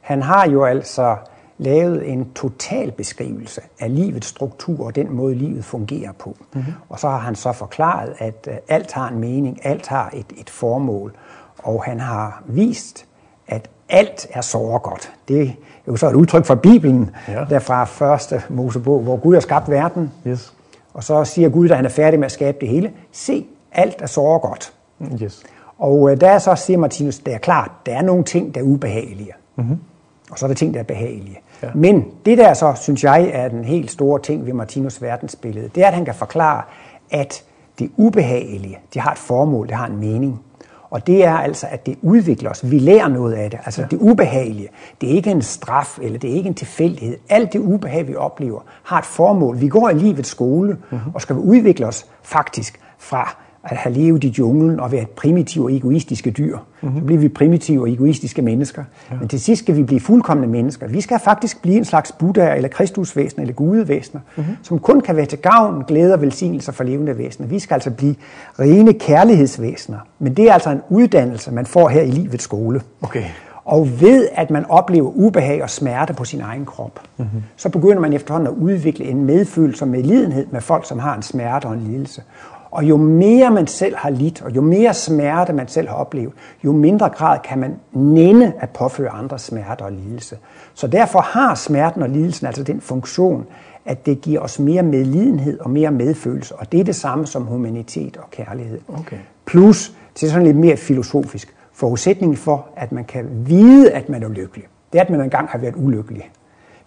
Han 0.04 0.22
har 0.22 0.48
jo 0.48 0.64
altså 0.64 1.16
lavet 1.58 2.08
en 2.08 2.32
total 2.34 2.92
beskrivelse 2.92 3.60
af 3.80 3.94
livets 3.94 4.26
struktur 4.26 4.86
og 4.86 4.96
den 4.96 5.12
måde, 5.12 5.34
livet 5.34 5.64
fungerer 5.64 6.12
på. 6.12 6.36
Mm-hmm. 6.52 6.72
Og 6.88 7.00
så 7.00 7.08
har 7.08 7.18
han 7.18 7.34
så 7.34 7.52
forklaret, 7.52 8.14
at 8.18 8.48
uh, 8.50 8.54
alt 8.68 8.92
har 8.92 9.08
en 9.08 9.18
mening, 9.18 9.66
alt 9.66 9.88
har 9.88 10.10
et, 10.14 10.26
et 10.36 10.50
formål, 10.50 11.14
og 11.58 11.84
han 11.84 12.00
har 12.00 12.42
vist, 12.46 13.06
at 13.48 13.70
alt 13.88 14.26
er 14.30 14.40
så 14.40 14.80
godt. 14.82 15.12
Det 15.28 15.42
er 15.42 15.52
jo 15.88 15.96
så 15.96 16.08
et 16.08 16.14
udtryk 16.14 16.44
fra 16.44 16.54
Bibelen, 16.54 17.10
ja. 17.28 17.44
der 17.50 17.58
fra 17.58 17.84
første 17.84 18.42
Mosebog, 18.48 19.00
hvor 19.00 19.16
Gud 19.16 19.34
har 19.34 19.40
skabt 19.40 19.70
verden. 19.70 20.12
Yes. 20.26 20.54
Og 20.94 21.04
så 21.04 21.24
siger 21.24 21.48
Gud, 21.48 21.68
da 21.68 21.74
han 21.74 21.84
er 21.84 21.88
færdig 21.88 22.20
med 22.20 22.26
at 22.26 22.32
skabe 22.32 22.58
det 22.60 22.68
hele, 22.68 22.92
se, 23.12 23.46
alt 23.72 24.02
er 24.02 24.06
så 24.06 24.38
godt. 24.42 24.72
Yes. 25.22 25.42
Og 25.78 26.00
uh, 26.00 26.14
der 26.20 26.38
så 26.38 26.54
siger 26.54 26.78
Martinus, 26.78 27.18
det 27.18 27.34
er 27.34 27.38
klart, 27.38 27.70
der 27.86 27.96
er 27.96 28.02
nogle 28.02 28.24
ting, 28.24 28.54
der 28.54 28.60
er 28.60 28.64
ubehagelige. 28.64 29.32
Mm-hmm. 29.56 29.78
Og 30.34 30.38
så 30.38 30.46
er 30.46 30.48
der 30.48 30.54
ting, 30.54 30.74
der 30.74 30.80
er 30.80 30.84
behagelige. 30.84 31.38
Ja. 31.62 31.68
Men 31.74 32.04
det 32.26 32.38
der 32.38 32.54
så, 32.54 32.72
synes 32.82 33.04
jeg, 33.04 33.30
er 33.32 33.48
den 33.48 33.64
helt 33.64 33.90
store 33.90 34.20
ting 34.20 34.46
ved 34.46 34.52
Martinus 34.52 35.02
verdensbillede, 35.02 35.70
det 35.74 35.82
er, 35.82 35.86
at 35.86 35.94
han 35.94 36.04
kan 36.04 36.14
forklare, 36.14 36.62
at 37.10 37.44
det 37.78 37.90
ubehagelige, 37.96 38.78
det 38.94 39.02
har 39.02 39.12
et 39.12 39.18
formål, 39.18 39.68
det 39.68 39.76
har 39.76 39.86
en 39.86 39.96
mening. 39.96 40.40
Og 40.90 41.06
det 41.06 41.24
er 41.24 41.34
altså, 41.34 41.66
at 41.70 41.86
det 41.86 41.98
udvikler 42.02 42.50
os. 42.50 42.70
Vi 42.70 42.78
lærer 42.78 43.08
noget 43.08 43.32
af 43.32 43.50
det. 43.50 43.60
Altså 43.64 43.82
ja. 43.82 43.86
det 43.90 43.98
ubehagelige, 44.00 44.68
det 45.00 45.10
er 45.10 45.14
ikke 45.14 45.30
en 45.30 45.42
straf, 45.42 45.98
eller 46.02 46.18
det 46.18 46.30
er 46.30 46.34
ikke 46.34 46.48
en 46.48 46.54
tilfældighed. 46.54 47.16
Alt 47.28 47.52
det 47.52 47.58
ubehag, 47.58 48.08
vi 48.08 48.14
oplever, 48.14 48.60
har 48.82 48.98
et 48.98 49.04
formål. 49.04 49.60
Vi 49.60 49.68
går 49.68 49.90
i 49.90 49.94
livets 49.94 50.28
skole, 50.28 50.76
mm-hmm. 50.90 51.14
og 51.14 51.20
skal 51.22 51.36
udvikle 51.36 51.86
os 51.86 52.06
faktisk 52.22 52.80
fra 52.98 53.43
at 53.64 53.76
have 53.76 53.94
levet 53.94 54.24
i 54.24 54.34
junglen 54.38 54.80
og 54.80 54.92
være 54.92 55.06
primitive 55.16 55.64
og 55.64 55.72
egoistiske 55.72 56.30
dyr. 56.30 56.58
Mm-hmm. 56.80 56.98
Så 56.98 57.04
bliver 57.04 57.20
vi 57.20 57.28
primitive 57.28 57.82
og 57.82 57.90
egoistiske 57.90 58.42
mennesker. 58.42 58.84
Ja. 59.10 59.16
Men 59.20 59.28
til 59.28 59.40
sidst 59.40 59.62
skal 59.62 59.76
vi 59.76 59.82
blive 59.82 60.00
fuldkommende 60.00 60.48
mennesker. 60.48 60.88
Vi 60.88 61.00
skal 61.00 61.18
faktisk 61.24 61.62
blive 61.62 61.76
en 61.76 61.84
slags 61.84 62.12
Buddha 62.12 62.54
eller 62.54 62.68
Kristusvæsener 62.68 63.42
eller 63.42 63.54
gudevæsener, 63.54 64.20
mm-hmm. 64.36 64.56
som 64.62 64.78
kun 64.78 65.00
kan 65.00 65.16
være 65.16 65.26
til 65.26 65.38
gavn, 65.38 65.84
glæde 65.88 66.14
og 66.14 66.20
velsignelse 66.20 66.72
for 66.72 66.84
levende 66.84 67.18
væsener. 67.18 67.48
Vi 67.48 67.58
skal 67.58 67.74
altså 67.74 67.90
blive 67.90 68.14
rene 68.60 68.92
kærlighedsvæsener. 68.92 69.98
Men 70.18 70.34
det 70.34 70.48
er 70.48 70.52
altså 70.52 70.70
en 70.70 70.80
uddannelse, 70.88 71.52
man 71.52 71.66
får 71.66 71.88
her 71.88 72.02
i 72.02 72.10
livets 72.10 72.44
skole. 72.44 72.80
Okay. 73.02 73.24
Og 73.64 74.00
ved 74.00 74.28
at 74.34 74.50
man 74.50 74.64
oplever 74.68 75.10
ubehag 75.14 75.62
og 75.62 75.70
smerte 75.70 76.14
på 76.14 76.24
sin 76.24 76.40
egen 76.40 76.64
krop, 76.64 77.00
mm-hmm. 77.16 77.42
så 77.56 77.68
begynder 77.68 78.00
man 78.00 78.12
efterhånden 78.12 78.46
at 78.46 78.54
udvikle 78.54 79.04
en 79.04 79.24
medfølelse 79.24 79.84
og 79.84 79.88
medlidenhed 79.88 80.46
med 80.50 80.60
folk, 80.60 80.88
som 80.88 80.98
har 80.98 81.16
en 81.16 81.22
smerte 81.22 81.66
og 81.66 81.74
en 81.74 81.80
lidelse. 81.80 82.22
Og 82.74 82.84
jo 82.84 82.96
mere 82.96 83.50
man 83.50 83.66
selv 83.66 83.96
har 83.96 84.10
lidt, 84.10 84.42
og 84.42 84.56
jo 84.56 84.60
mere 84.60 84.94
smerte 84.94 85.52
man 85.52 85.68
selv 85.68 85.88
har 85.88 85.94
oplevet, 85.94 86.32
jo 86.64 86.72
mindre 86.72 87.08
grad 87.08 87.38
kan 87.44 87.58
man 87.58 87.76
nænde 87.92 88.52
at 88.60 88.70
påføre 88.70 89.10
andre 89.10 89.38
smerte 89.38 89.82
og 89.82 89.92
lidelse. 89.92 90.38
Så 90.74 90.86
derfor 90.86 91.20
har 91.20 91.54
smerten 91.54 92.02
og 92.02 92.08
lidelsen 92.08 92.46
altså 92.46 92.62
den 92.62 92.80
funktion, 92.80 93.46
at 93.84 94.06
det 94.06 94.20
giver 94.20 94.40
os 94.40 94.58
mere 94.58 94.82
medlidenhed 94.82 95.60
og 95.60 95.70
mere 95.70 95.90
medfølelse. 95.90 96.56
Og 96.56 96.72
det 96.72 96.80
er 96.80 96.84
det 96.84 96.94
samme 96.94 97.26
som 97.26 97.42
humanitet 97.42 98.16
og 98.16 98.30
kærlighed. 98.30 98.80
Okay. 98.98 99.16
Plus, 99.44 99.92
det 100.14 100.22
er 100.26 100.30
sådan 100.30 100.46
lidt 100.46 100.56
mere 100.56 100.76
filosofisk, 100.76 101.54
forudsætningen 101.72 102.36
for, 102.36 102.66
at 102.76 102.92
man 102.92 103.04
kan 103.04 103.26
vide, 103.30 103.92
at 103.92 104.08
man 104.08 104.22
er 104.22 104.28
lykkelig. 104.28 104.64
Det 104.92 104.98
er, 104.98 105.02
at 105.04 105.10
man 105.10 105.20
engang 105.20 105.48
har 105.48 105.58
været 105.58 105.74
ulykkelig. 105.76 106.30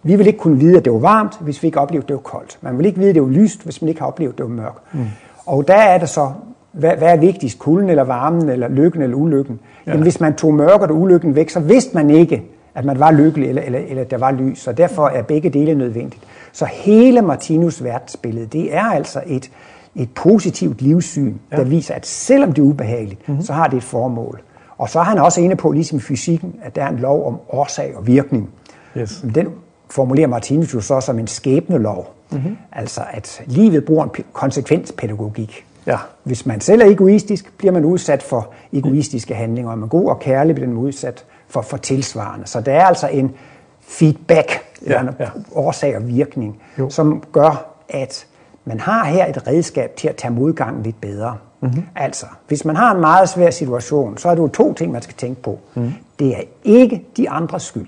Vi 0.02 0.16
vil 0.16 0.26
ikke 0.26 0.38
kunne 0.38 0.58
vide, 0.58 0.76
at 0.76 0.84
det 0.84 0.92
var 0.92 0.98
varmt, 0.98 1.40
hvis 1.40 1.62
vi 1.62 1.68
ikke 1.68 1.80
oplevede, 1.80 2.04
at 2.04 2.08
det 2.08 2.14
var 2.14 2.20
koldt. 2.20 2.58
Man 2.60 2.78
vil 2.78 2.86
ikke 2.86 2.98
vide, 2.98 3.08
at 3.08 3.14
det 3.14 3.22
var 3.22 3.28
lyst, 3.28 3.64
hvis 3.64 3.82
man 3.82 3.88
ikke 3.88 4.00
har 4.00 4.08
oplevet, 4.08 4.32
at 4.32 4.38
det 4.38 4.44
var 4.44 4.52
mørkt. 4.52 4.94
Mm. 4.94 5.00
Og 5.48 5.68
der 5.68 5.74
er 5.74 5.98
det 5.98 6.08
så, 6.08 6.30
hvad, 6.72 6.96
hvad 6.96 7.08
er 7.08 7.16
vigtigst, 7.16 7.58
kulden 7.58 7.90
eller 7.90 8.04
varmen, 8.04 8.48
eller 8.48 8.68
lykken 8.68 9.02
eller 9.02 9.16
ulykken? 9.16 9.60
Ja. 9.86 9.90
Jamen, 9.90 10.02
hvis 10.02 10.20
man 10.20 10.34
tog 10.34 10.54
mørket 10.54 10.90
og 10.90 10.96
ulykken 10.96 11.34
væk, 11.34 11.50
så 11.50 11.60
vidste 11.60 11.94
man 11.94 12.10
ikke, 12.10 12.42
at 12.74 12.84
man 12.84 13.00
var 13.00 13.12
lykkelig, 13.12 13.48
eller, 13.48 13.62
eller, 13.62 13.78
eller 13.88 14.04
der 14.04 14.18
var 14.18 14.30
lys. 14.30 14.58
Så 14.58 14.72
derfor 14.72 15.08
er 15.08 15.22
begge 15.22 15.50
dele 15.50 15.74
nødvendigt. 15.74 16.22
Så 16.52 16.64
hele 16.64 17.22
Martinus 17.22 17.84
verdensbillede, 17.84 18.46
det 18.46 18.74
er 18.76 18.84
altså 18.84 19.22
et, 19.26 19.50
et 19.94 20.10
positivt 20.14 20.82
livssyn, 20.82 21.34
ja. 21.52 21.56
der 21.56 21.64
viser, 21.64 21.94
at 21.94 22.06
selvom 22.06 22.52
det 22.52 22.62
er 22.62 22.66
ubehageligt, 22.66 23.28
mm-hmm. 23.28 23.42
så 23.42 23.52
har 23.52 23.66
det 23.66 23.76
et 23.76 23.82
formål. 23.82 24.40
Og 24.78 24.88
så 24.88 24.98
er 24.98 25.04
han 25.04 25.18
også 25.18 25.40
inde 25.40 25.56
på, 25.56 25.72
ligesom 25.72 25.98
i 25.98 26.00
fysikken, 26.00 26.54
at 26.62 26.76
der 26.76 26.82
er 26.82 26.88
en 26.88 26.98
lov 26.98 27.26
om 27.26 27.38
årsag 27.48 27.96
og 27.96 28.06
virkning. 28.06 28.50
Yes. 28.98 29.24
Den 29.34 29.48
formulerer 29.90 30.26
Martinus 30.26 30.74
jo 30.74 30.80
så 30.80 31.00
som 31.00 31.18
en 31.18 31.26
skæbnelov. 31.26 32.14
Mm-hmm. 32.30 32.56
Altså 32.72 33.00
at 33.10 33.42
livet 33.46 33.84
bruger 33.84 34.04
en 34.04 34.10
konsekvenspædagogik. 34.32 35.64
Ja. 35.86 35.98
Hvis 36.22 36.46
man 36.46 36.60
selv 36.60 36.82
er 36.82 36.86
egoistisk, 36.86 37.52
bliver 37.58 37.72
man 37.72 37.84
udsat 37.84 38.22
for 38.22 38.48
egoistiske 38.72 39.34
handlinger. 39.34 39.70
Og 39.70 39.78
man 39.78 39.88
god 39.88 40.10
og 40.10 40.18
kærlig, 40.20 40.54
bliver 40.54 40.68
man 40.68 40.78
udsat 40.78 41.24
for, 41.48 41.62
for 41.62 41.76
tilsvarende. 41.76 42.46
Så 42.46 42.60
der 42.60 42.72
er 42.72 42.84
altså 42.84 43.08
en 43.08 43.34
feedback, 43.80 44.60
ja, 44.86 44.98
eller 44.98 45.12
en 45.12 45.16
ja. 45.20 45.28
årsag 45.54 45.96
og 45.96 46.08
virkning, 46.08 46.62
jo. 46.78 46.90
som 46.90 47.22
gør, 47.32 47.66
at 47.88 48.26
man 48.64 48.80
har 48.80 49.04
her 49.04 49.26
et 49.26 49.46
redskab 49.46 49.96
til 49.96 50.08
at 50.08 50.16
tage 50.16 50.34
modgangen 50.34 50.82
lidt 50.82 51.00
bedre. 51.00 51.36
Mm-hmm. 51.60 51.82
Altså, 51.96 52.26
hvis 52.48 52.64
man 52.64 52.76
har 52.76 52.94
en 52.94 53.00
meget 53.00 53.28
svær 53.28 53.50
situation, 53.50 54.18
så 54.18 54.28
er 54.28 54.34
det 54.34 54.42
jo 54.42 54.48
to 54.48 54.74
ting, 54.74 54.92
man 54.92 55.02
skal 55.02 55.14
tænke 55.14 55.42
på. 55.42 55.58
Mm. 55.74 55.92
Det 56.18 56.36
er 56.36 56.42
ikke 56.64 57.04
de 57.16 57.30
andres 57.30 57.62
skyld. 57.62 57.86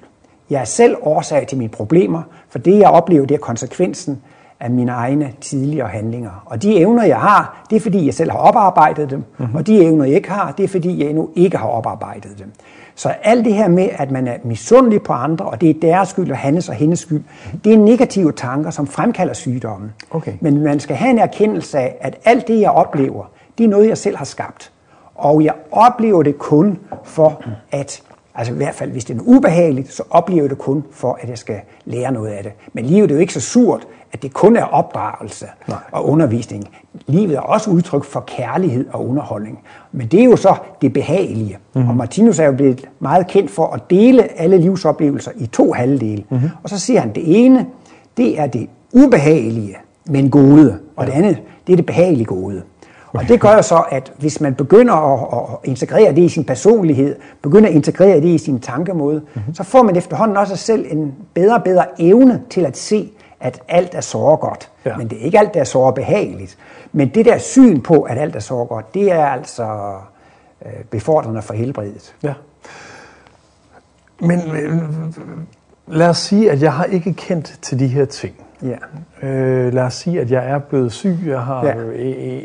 Jeg 0.50 0.60
er 0.60 0.64
selv 0.64 0.96
årsag 1.02 1.46
til 1.46 1.58
mine 1.58 1.70
problemer, 1.70 2.22
for 2.48 2.58
det 2.58 2.78
jeg 2.78 2.88
oplever, 2.88 3.26
det 3.26 3.34
er 3.34 3.38
konsekvensen 3.38 4.22
af 4.60 4.70
mine 4.70 4.92
egne 4.92 5.32
tidligere 5.40 5.88
handlinger. 5.88 6.42
Og 6.46 6.62
de 6.62 6.76
evner, 6.78 7.04
jeg 7.04 7.16
har, 7.16 7.64
det 7.70 7.76
er 7.76 7.80
fordi, 7.80 8.06
jeg 8.06 8.14
selv 8.14 8.30
har 8.30 8.38
oparbejdet 8.38 9.10
dem, 9.10 9.24
mm-hmm. 9.38 9.54
og 9.54 9.66
de 9.66 9.82
evner, 9.82 10.04
jeg 10.04 10.14
ikke 10.14 10.30
har, 10.30 10.52
det 10.52 10.64
er 10.64 10.68
fordi, 10.68 11.00
jeg 11.00 11.08
endnu 11.08 11.28
ikke 11.34 11.56
har 11.56 11.66
oparbejdet 11.68 12.38
dem. 12.38 12.52
Så 12.94 13.08
alt 13.22 13.44
det 13.44 13.54
her 13.54 13.68
med, 13.68 13.88
at 13.92 14.10
man 14.10 14.28
er 14.28 14.36
misundelig 14.44 15.02
på 15.02 15.12
andre, 15.12 15.44
og 15.44 15.60
det 15.60 15.70
er 15.70 15.74
deres 15.82 16.08
skyld 16.08 16.30
og 16.30 16.36
hans 16.36 16.68
og 16.68 16.74
hendes 16.74 16.98
skyld, 16.98 17.22
det 17.64 17.72
er 17.72 17.78
negative 17.78 18.32
tanker, 18.32 18.70
som 18.70 18.86
fremkalder 18.86 19.34
sygdommen. 19.34 19.92
Okay. 20.10 20.32
Men 20.40 20.62
man 20.62 20.80
skal 20.80 20.96
have 20.96 21.10
en 21.10 21.18
erkendelse 21.18 21.78
af, 21.78 21.96
at 22.00 22.18
alt 22.24 22.48
det, 22.48 22.60
jeg 22.60 22.70
oplever, 22.70 23.24
det 23.58 23.64
er 23.64 23.68
noget, 23.68 23.88
jeg 23.88 23.98
selv 23.98 24.16
har 24.16 24.24
skabt. 24.24 24.72
Og 25.14 25.44
jeg 25.44 25.54
oplever 25.72 26.22
det 26.22 26.38
kun 26.38 26.78
for 27.04 27.42
at 27.72 28.02
Altså 28.34 28.52
i 28.52 28.56
hvert 28.56 28.74
fald, 28.74 28.90
hvis 28.90 29.04
det 29.04 29.16
er 29.16 29.20
ubehageligt, 29.24 29.92
så 29.92 30.02
oplever 30.10 30.42
jeg 30.42 30.50
det 30.50 30.58
kun 30.58 30.84
for, 30.90 31.18
at 31.22 31.28
jeg 31.28 31.38
skal 31.38 31.60
lære 31.84 32.12
noget 32.12 32.30
af 32.30 32.42
det. 32.42 32.52
Men 32.72 32.84
livet 32.84 33.10
er 33.10 33.14
jo 33.14 33.20
ikke 33.20 33.32
så 33.32 33.40
surt, 33.40 33.86
at 34.12 34.22
det 34.22 34.32
kun 34.32 34.56
er 34.56 34.64
opdragelse 34.64 35.46
Nej. 35.68 35.78
og 35.92 36.08
undervisning. 36.08 36.64
Livet 37.06 37.36
er 37.36 37.40
også 37.40 37.70
udtryk 37.70 38.04
for 38.04 38.20
kærlighed 38.20 38.86
og 38.92 39.08
underholdning. 39.08 39.58
Men 39.92 40.06
det 40.06 40.20
er 40.20 40.24
jo 40.24 40.36
så 40.36 40.54
det 40.82 40.92
behagelige. 40.92 41.58
Mm-hmm. 41.74 41.90
Og 41.90 41.96
Martinus 41.96 42.38
er 42.38 42.44
jo 42.44 42.52
blevet 42.52 42.88
meget 43.00 43.26
kendt 43.26 43.50
for 43.50 43.66
at 43.66 43.90
dele 43.90 44.40
alle 44.40 44.58
livsoplevelser 44.58 45.30
i 45.36 45.46
to 45.46 45.72
halvdele. 45.72 46.24
Mm-hmm. 46.30 46.48
Og 46.62 46.68
så 46.68 46.78
siger 46.78 47.00
han, 47.00 47.14
det 47.14 47.44
ene, 47.44 47.66
det 48.16 48.40
er 48.40 48.46
det 48.46 48.68
ubehagelige, 48.92 49.76
men 50.06 50.30
gode. 50.30 50.78
Og 50.96 51.04
ja. 51.06 51.10
det 51.10 51.16
andet, 51.16 51.38
det 51.66 51.72
er 51.72 51.76
det 51.76 51.86
behagelige 51.86 52.24
gode. 52.24 52.62
Og 53.12 53.28
det 53.28 53.40
gør 53.40 53.52
jo 53.52 53.62
så, 53.62 53.84
at 53.90 54.12
hvis 54.18 54.40
man 54.40 54.54
begynder 54.54 54.94
at, 54.94 55.42
at 55.42 55.68
integrere 55.68 56.14
det 56.14 56.22
i 56.22 56.28
sin 56.28 56.44
personlighed, 56.44 57.16
begynder 57.42 57.68
at 57.68 57.74
integrere 57.74 58.16
det 58.16 58.28
i 58.28 58.38
sin 58.38 58.60
tankemåde, 58.60 59.20
mm-hmm. 59.34 59.54
så 59.54 59.62
får 59.62 59.82
man 59.82 59.96
efterhånden 59.96 60.36
også 60.36 60.56
selv 60.56 60.86
en 60.90 61.14
bedre 61.34 61.54
og 61.54 61.64
bedre 61.64 61.84
evne 61.98 62.42
til 62.50 62.66
at 62.66 62.76
se, 62.76 63.10
at 63.40 63.62
alt 63.68 63.94
er 63.94 64.00
så 64.00 64.36
godt. 64.40 64.70
Ja. 64.84 64.96
Men 64.96 65.08
det 65.08 65.20
er 65.20 65.24
ikke 65.24 65.38
alt, 65.38 65.54
der 65.54 65.60
er 65.60 65.64
så 65.64 65.90
behageligt. 65.90 66.58
Men 66.92 67.08
det 67.08 67.24
der 67.24 67.38
syn 67.38 67.80
på, 67.80 68.02
at 68.02 68.18
alt 68.18 68.36
er 68.36 68.40
så 68.40 68.64
godt, 68.64 68.94
det 68.94 69.12
er 69.12 69.26
altså 69.26 69.94
øh, 70.66 70.72
befordrende 70.90 71.42
for 71.42 71.54
helbredet. 71.54 72.14
Ja. 72.22 72.32
Men 74.20 74.40
øh, 74.50 74.82
lad 75.86 76.08
os 76.08 76.18
sige, 76.18 76.50
at 76.50 76.62
jeg 76.62 76.72
har 76.72 76.84
ikke 76.84 77.12
kendt 77.12 77.58
til 77.62 77.78
de 77.78 77.86
her 77.86 78.04
ting. 78.04 78.34
Ja. 78.62 78.76
Øh, 79.28 79.74
lad 79.74 79.82
os 79.82 79.94
sige, 79.94 80.20
at 80.20 80.30
jeg 80.30 80.50
er 80.50 80.58
blevet 80.58 80.92
syg, 80.92 81.16
jeg 81.26 81.40
har 81.40 81.66
ja. 81.66 81.72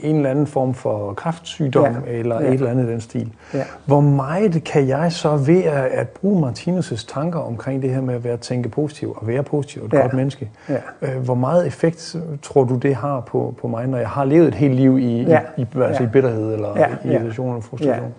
en 0.03 0.15
eller 0.15 0.29
anden 0.29 0.47
form 0.47 0.73
for 0.73 1.13
kræftsygdom 1.13 1.95
ja. 2.07 2.11
eller 2.11 2.41
ja. 2.41 2.47
et 2.47 2.53
eller 2.53 2.71
andet 2.71 2.85
i 2.85 2.91
den 2.91 3.01
stil. 3.01 3.33
Ja. 3.53 3.63
Hvor 3.85 4.01
meget 4.01 4.63
kan 4.63 4.87
jeg 4.87 5.11
så 5.11 5.37
ved 5.37 5.63
at, 5.63 5.85
at 5.85 6.09
bruge 6.09 6.49
Martinus' 6.49 7.05
tanker 7.13 7.39
omkring 7.39 7.81
det 7.81 7.89
her 7.89 8.01
med 8.01 8.15
at 8.15 8.23
være 8.23 8.37
tænke 8.37 8.69
positiv 8.69 9.17
og 9.21 9.27
være 9.27 9.43
positiv 9.43 9.81
og 9.81 9.87
et 9.87 9.93
ja. 9.93 10.01
godt 10.01 10.13
menneske? 10.13 10.49
Ja. 10.69 10.77
Øh, 11.01 11.23
hvor 11.23 11.35
meget 11.35 11.67
effekt 11.67 12.15
tror 12.41 12.63
du, 12.63 12.75
det 12.75 12.95
har 12.95 13.19
på, 13.19 13.55
på 13.61 13.67
mig, 13.67 13.87
når 13.87 13.97
jeg 13.97 14.09
har 14.09 14.25
levet 14.25 14.47
et 14.47 14.55
helt 14.55 14.75
liv 14.75 14.99
i, 14.99 15.23
ja. 15.23 15.39
i, 15.57 15.61
i, 15.61 15.65
altså 15.81 16.03
ja. 16.03 16.09
i 16.09 16.11
bitterhed 16.11 16.53
eller 16.53 16.73
ja. 16.77 16.87
i 17.05 17.13
irritation 17.13 17.55
og 17.55 17.63
frustration? 17.63 18.13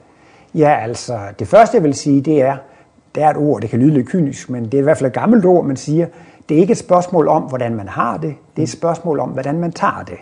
Ja. 0.54 0.60
ja, 0.60 0.80
altså 0.82 1.18
det 1.38 1.48
første 1.48 1.76
jeg 1.76 1.84
vil 1.84 1.94
sige, 1.94 2.20
det 2.20 2.42
er, 2.42 2.56
det 3.14 3.22
er 3.22 3.28
et 3.28 3.36
ord, 3.36 3.60
det 3.60 3.70
kan 3.70 3.78
lyde 3.78 3.90
lidt 3.90 4.08
kynisk, 4.08 4.50
men 4.50 4.64
det 4.64 4.74
er 4.74 4.78
i 4.78 4.82
hvert 4.82 4.98
fald 4.98 5.06
et 5.06 5.14
gammelt 5.14 5.44
ord, 5.44 5.64
man 5.64 5.76
siger, 5.76 6.06
det 6.48 6.56
er 6.56 6.60
ikke 6.60 6.70
et 6.70 6.78
spørgsmål 6.78 7.28
om, 7.28 7.42
hvordan 7.42 7.74
man 7.74 7.88
har 7.88 8.16
det. 8.16 8.34
Det 8.56 8.62
er 8.62 8.66
et 8.66 8.68
spørgsmål 8.68 9.20
om, 9.20 9.28
hvordan 9.28 9.58
man 9.58 9.72
tager 9.72 10.04
det. 10.06 10.18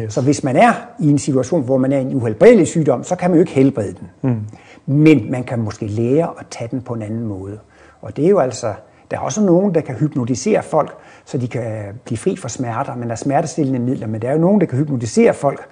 Yes. 0.00 0.14
Så 0.14 0.20
hvis 0.20 0.44
man 0.44 0.56
er 0.56 0.72
i 1.00 1.10
en 1.10 1.18
situation, 1.18 1.62
hvor 1.62 1.76
man 1.76 1.92
er 1.92 1.98
i 1.98 2.02
en 2.02 2.14
uhelbredelig 2.14 2.66
sygdom, 2.66 3.04
så 3.04 3.16
kan 3.16 3.30
man 3.30 3.38
jo 3.38 3.40
ikke 3.40 3.52
helbrede 3.52 3.94
den. 4.00 4.10
Mm. 4.22 4.40
Men 4.86 5.30
man 5.30 5.44
kan 5.44 5.60
måske 5.60 5.86
lære 5.86 6.28
at 6.40 6.46
tage 6.50 6.68
den 6.70 6.80
på 6.80 6.94
en 6.94 7.02
anden 7.02 7.26
måde. 7.26 7.58
Og 8.02 8.16
det 8.16 8.24
er 8.24 8.28
jo 8.28 8.38
altså, 8.38 8.72
der 9.10 9.16
er 9.16 9.20
også 9.20 9.42
nogen, 9.42 9.74
der 9.74 9.80
kan 9.80 9.94
hypnotisere 9.94 10.62
folk, 10.62 10.94
så 11.24 11.38
de 11.38 11.48
kan 11.48 11.84
blive 12.04 12.18
fri 12.18 12.36
for 12.36 12.48
smerter, 12.48 12.94
men 12.94 13.04
der 13.04 13.10
er 13.10 13.16
smertestillende 13.16 13.78
midler. 13.78 14.06
Men 14.06 14.22
der 14.22 14.28
er 14.28 14.32
jo 14.32 14.38
nogen, 14.38 14.60
der 14.60 14.66
kan 14.66 14.78
hypnotisere 14.78 15.34
folk, 15.34 15.66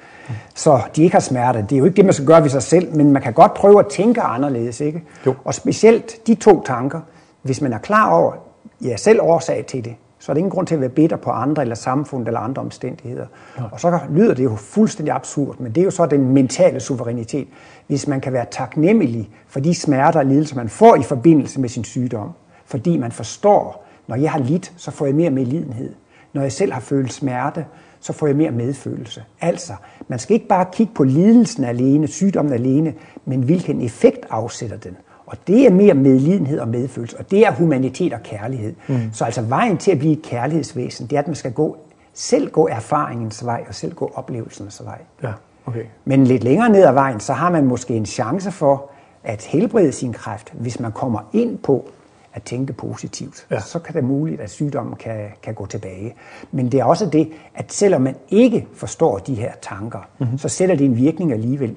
så 0.54 0.80
de 0.97 1.02
ikke 1.02 1.14
har 1.14 1.21
smerte. 1.21 1.62
Det 1.62 1.73
er 1.73 1.78
jo 1.78 1.85
ikke 1.85 1.97
det, 1.97 2.04
man 2.04 2.14
skal 2.14 2.26
gøre 2.26 2.42
ved 2.42 2.50
sig 2.50 2.62
selv, 2.62 2.97
men 2.97 3.12
man 3.12 3.23
kan 3.23 3.33
godt 3.33 3.54
prøve 3.54 3.78
at 3.78 3.87
tænke 3.87 4.21
anderledes. 4.21 4.80
Ikke? 4.80 5.02
Jo. 5.26 5.35
Og 5.45 5.54
specielt 5.54 6.26
de 6.26 6.35
to 6.35 6.62
tanker, 6.62 7.00
hvis 7.42 7.61
man 7.61 7.73
er 7.73 7.78
klar 7.78 8.11
over, 8.11 8.33
jeg 8.81 8.93
er 8.93 8.97
selv 8.97 9.23
årsag 9.23 9.67
til 9.67 9.85
det, 9.85 9.97
så 10.19 10.33
er 10.33 10.35
det 10.35 10.38
ingen 10.38 10.50
grund 10.50 10.67
til 10.67 10.75
at 10.75 10.81
være 10.81 10.90
bitter 10.90 11.17
på 11.17 11.31
andre 11.31 11.62
eller 11.62 11.75
samfundet 11.75 12.26
eller 12.26 12.40
andre 12.40 12.62
omstændigheder. 12.62 13.26
Ja. 13.59 13.62
Og 13.73 13.81
så 13.81 13.99
lyder 14.11 14.35
det 14.35 14.45
jo 14.45 14.57
fuldstændig 14.57 15.14
absurd, 15.14 15.59
men 15.59 15.73
det 15.73 15.81
er 15.81 15.85
jo 15.85 15.90
så 15.90 16.07
den 16.07 16.33
mentale 16.33 16.81
suverænitet. 16.81 17.49
Hvis 17.87 18.07
man 18.07 18.21
kan 18.21 18.33
være 18.33 18.47
taknemmelig 18.50 19.31
for 19.49 19.61
de 19.61 19.75
smerter 19.75 20.19
og 20.19 20.26
lidelser, 20.26 20.57
man 20.57 20.69
får 20.69 20.97
i 20.97 21.02
forbindelse 21.02 21.61
med 21.61 21.69
sin 21.69 21.85
sygdom, 21.85 22.31
fordi 22.64 22.99
man 22.99 23.12
forstår, 23.12 23.87
når 24.07 24.17
jeg 24.17 24.31
har 24.31 24.38
lidt, 24.38 24.73
så 24.76 24.90
får 24.90 25.07
jeg 25.07 25.14
mere 25.14 25.31
medlidenhed. 25.31 25.95
Når 26.33 26.43
jeg 26.43 26.52
selv 26.52 26.73
har 26.73 26.81
følt 26.81 27.12
smerte, 27.12 27.67
så 28.00 28.12
får 28.12 28.26
jeg 28.26 28.37
mere 28.37 28.50
medfølelse. 28.50 29.25
Altså, 29.40 29.73
man 30.09 30.19
skal 30.19 30.35
ikke 30.35 30.49
bare 30.49 30.67
kigge 30.73 30.93
på 30.95 31.05
lidelsen 31.05 31.64
alene, 31.64 32.07
sygdommen 32.07 32.55
alene, 32.55 32.95
men 33.25 33.43
hvilken 33.43 33.81
effekt 33.81 34.26
afsætter 34.31 34.76
den. 34.76 34.97
Og 35.31 35.37
det 35.47 35.67
er 35.67 35.71
mere 35.71 35.95
medlidenhed 35.95 36.61
og 36.61 36.69
medfølelse, 36.69 37.19
og 37.19 37.31
det 37.31 37.47
er 37.47 37.51
humanitet 37.53 38.13
og 38.13 38.23
kærlighed. 38.23 38.75
Mm. 38.89 38.99
Så 39.13 39.25
altså 39.25 39.43
vejen 39.43 39.79
til 39.79 39.91
at 39.91 39.99
blive 39.99 40.13
et 40.13 40.23
kærlighedsvæsen, 40.23 41.07
det 41.07 41.17
er, 41.17 41.21
at 41.21 41.27
man 41.27 41.37
skal 41.37 41.53
gå 41.53 41.77
selv 42.15 42.51
gå 42.51 42.69
erfaringens 42.69 43.45
vej 43.45 43.65
og 43.69 43.75
selv 43.75 43.95
gå 43.95 44.13
oplevelsens 44.15 44.83
vej. 44.85 44.99
Ja, 45.23 45.33
okay. 45.67 45.85
Men 46.05 46.25
lidt 46.25 46.45
længere 46.45 46.69
ned 46.69 46.85
ad 46.85 46.93
vejen, 46.93 47.21
så 47.21 47.33
har 47.33 47.51
man 47.51 47.67
måske 47.67 47.95
en 47.95 48.07
chance 48.07 48.51
for 48.51 48.91
at 49.25 49.43
helbrede 49.43 49.93
sin 49.93 50.13
kræft, 50.13 50.53
hvis 50.53 50.81
man 50.81 50.93
kommer 50.93 51.21
ind 51.33 51.59
på 51.59 51.91
at 52.33 52.43
tænke 52.43 52.73
positivt. 52.73 53.47
Ja. 53.51 53.61
Så 53.61 53.79
kan 53.79 53.95
det 53.95 54.05
muligt, 54.05 54.41
at 54.41 54.51
sygdommen 54.51 54.97
kan, 54.97 55.27
kan 55.43 55.55
gå 55.55 55.67
tilbage. 55.67 56.15
Men 56.53 56.73
det 56.73 56.81
er 56.81 56.85
også 56.85 57.07
det, 57.07 57.29
at 57.55 57.73
selvom 57.73 58.03
man 58.03 58.15
ikke 58.29 58.67
forstår 58.75 59.19
de 59.19 59.35
her 59.35 59.53
tanker, 59.63 60.09
mm-hmm. 60.19 60.39
så 60.39 60.49
sætter 60.49 60.75
det 60.75 60.85
en 60.85 60.97
virkning 60.97 61.33
alligevel. 61.33 61.77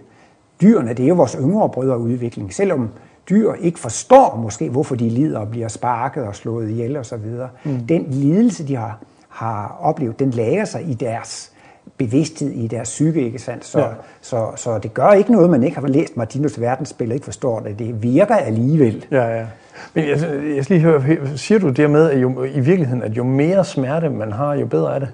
Dyrene, 0.62 0.90
det 0.90 1.04
er 1.04 1.08
jo 1.08 1.16
vores 1.16 1.38
yngre 1.40 1.70
brødre 1.70 2.00
udvikling. 2.00 2.54
Selvom 2.54 2.90
dyr 3.30 3.54
ikke 3.54 3.80
forstår 3.80 4.40
måske, 4.44 4.70
hvorfor 4.70 4.96
de 4.96 5.10
lider 5.10 5.40
og 5.40 5.50
bliver 5.50 5.68
sparket 5.68 6.24
og 6.24 6.36
slået 6.36 6.70
ihjel 6.70 6.98
osv., 6.98 7.18
mm. 7.64 7.80
den 7.80 8.06
lidelse, 8.10 8.68
de 8.68 8.76
har, 8.76 9.00
har 9.30 9.78
oplevet, 9.82 10.20
den 10.20 10.32
lager 10.32 10.66
sig 10.66 10.90
i 10.90 10.94
deres 10.94 11.52
bevidsthed 11.98 12.52
i 12.52 12.68
deres 12.68 12.90
psyke, 12.90 13.22
ikke 13.22 13.40
sandt? 13.40 13.66
Så, 13.66 13.80
ja. 13.80 13.86
så, 14.22 14.48
så 14.56 14.78
det 14.78 14.94
gør 14.94 15.12
ikke 15.12 15.32
noget, 15.32 15.50
man 15.50 15.64
ikke 15.64 15.80
har 15.80 15.88
læst 15.88 16.18
Martinus 16.18 16.62
verdensspil 16.62 17.08
og 17.08 17.14
ikke 17.14 17.26
forstår 17.26 17.60
det. 17.60 17.80
Det 17.80 18.04
virker 18.04 18.36
alligevel. 18.36 19.06
Ja, 19.12 19.38
ja. 19.38 19.46
Men 19.94 20.10
jeg, 20.10 20.20
jeg 20.56 20.64
skal 20.64 20.78
lige 20.78 20.80
høre, 20.80 21.38
siger 21.38 21.60
du 21.60 21.70
det 21.70 21.90
med, 21.90 22.10
at 22.10 22.22
jo, 22.22 22.44
i 22.44 22.60
virkeligheden, 22.60 23.04
at 23.04 23.18
jo 23.18 23.24
mere 23.24 23.66
smerte 23.66 24.10
man 24.10 24.32
har, 24.32 24.54
jo 24.54 24.66
bedre 24.66 24.96
er 24.96 25.00
det? 25.00 25.10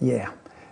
Ja, 0.00 0.20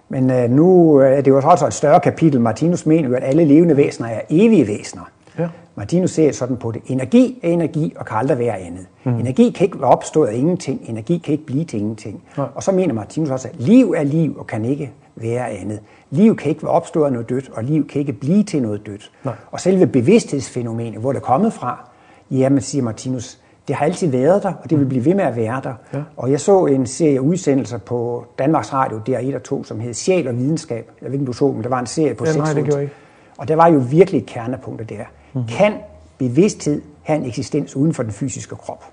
men 0.08 0.30
uh, 0.30 0.50
nu 0.50 0.96
er 0.96 1.20
det 1.20 1.28
jo 1.28 1.40
også 1.44 1.66
et 1.66 1.74
større 1.74 2.00
kapitel. 2.00 2.40
Martinus 2.40 2.86
mener 2.86 3.08
jo, 3.08 3.14
at 3.14 3.24
alle 3.24 3.44
levende 3.44 3.76
væsener 3.76 4.08
er 4.08 4.20
evige 4.30 4.66
væsener. 4.66 5.02
Ja. 5.38 5.48
Martinus 5.74 6.10
ser 6.10 6.32
sådan 6.32 6.56
på 6.56 6.70
det. 6.70 6.82
Energi 6.86 7.40
er 7.42 7.48
energi 7.48 7.92
og 7.96 8.06
kan 8.06 8.16
aldrig 8.16 8.38
være 8.38 8.58
andet. 8.58 8.86
Mm. 9.04 9.14
Energi 9.14 9.50
kan 9.50 9.64
ikke 9.64 9.84
opstå 9.84 10.24
af 10.24 10.34
ingenting. 10.34 10.80
Energi 10.88 11.18
kan 11.18 11.32
ikke 11.32 11.46
blive 11.46 11.64
til 11.64 11.80
ingenting. 11.80 12.22
Ja. 12.38 12.44
Og 12.54 12.62
så 12.62 12.72
mener 12.72 12.94
Martinus 12.94 13.30
også, 13.30 13.48
at 13.48 13.60
liv 13.60 13.94
er 13.96 14.02
liv 14.02 14.36
og 14.38 14.46
kan 14.46 14.64
ikke 14.64 14.92
være 15.16 15.50
andet. 15.50 15.80
Liv 16.10 16.36
kan 16.36 16.50
ikke 16.50 16.62
være 16.62 16.72
opstået 16.72 17.06
af 17.06 17.12
noget 17.12 17.28
dødt, 17.28 17.50
og 17.54 17.64
liv 17.64 17.88
kan 17.88 18.00
ikke 18.00 18.12
blive 18.12 18.42
til 18.42 18.62
noget 18.62 18.86
dødt. 18.86 19.10
Nej. 19.24 19.34
Og 19.50 19.60
selve 19.60 19.86
bevidsthedsfænomenet, 19.86 21.00
hvor 21.00 21.12
det 21.12 21.18
er 21.18 21.24
kommet 21.24 21.52
fra, 21.52 21.88
jamen 22.30 22.60
siger 22.60 22.82
Martinus, 22.82 23.38
det 23.68 23.76
har 23.76 23.86
altid 23.86 24.08
været 24.08 24.42
der, 24.42 24.52
og 24.62 24.70
det 24.70 24.78
vil 24.78 24.84
blive 24.86 25.04
ved 25.04 25.14
med 25.14 25.24
at 25.24 25.36
være 25.36 25.60
der. 25.64 25.74
Ja. 25.94 26.02
Og 26.16 26.30
jeg 26.30 26.40
så 26.40 26.66
en 26.66 26.86
serie 26.86 27.22
udsendelser 27.22 27.78
på 27.78 28.26
Danmarks 28.38 28.72
Radio, 28.72 29.00
DR1 29.08 29.34
og 29.34 29.42
2, 29.42 29.64
som 29.64 29.80
hed 29.80 29.94
Sjæl 29.94 30.28
og 30.28 30.36
Videnskab. 30.36 30.90
Jeg 31.02 31.06
ved 31.06 31.12
ikke, 31.12 31.22
om 31.22 31.26
du 31.26 31.32
så 31.32 31.48
men 31.48 31.62
det 31.62 31.70
var 31.70 31.80
en 31.80 31.86
serie 31.86 32.14
på 32.14 32.24
ja, 32.24 32.32
6 32.32 32.44
nej, 32.44 32.54
det 32.54 32.64
gjorde 32.64 32.82
ikke. 32.82 32.94
Og 33.38 33.48
der 33.48 33.56
var 33.56 33.68
jo 33.68 33.82
virkelig 33.90 34.18
et 34.18 34.26
kernepunkt 34.26 34.88
der. 34.88 35.04
Mm-hmm. 35.32 35.48
Kan 35.48 35.74
bevidsthed 36.18 36.82
have 37.02 37.18
en 37.18 37.26
eksistens 37.26 37.76
uden 37.76 37.94
for 37.94 38.02
den 38.02 38.12
fysiske 38.12 38.56
krop? 38.56 38.84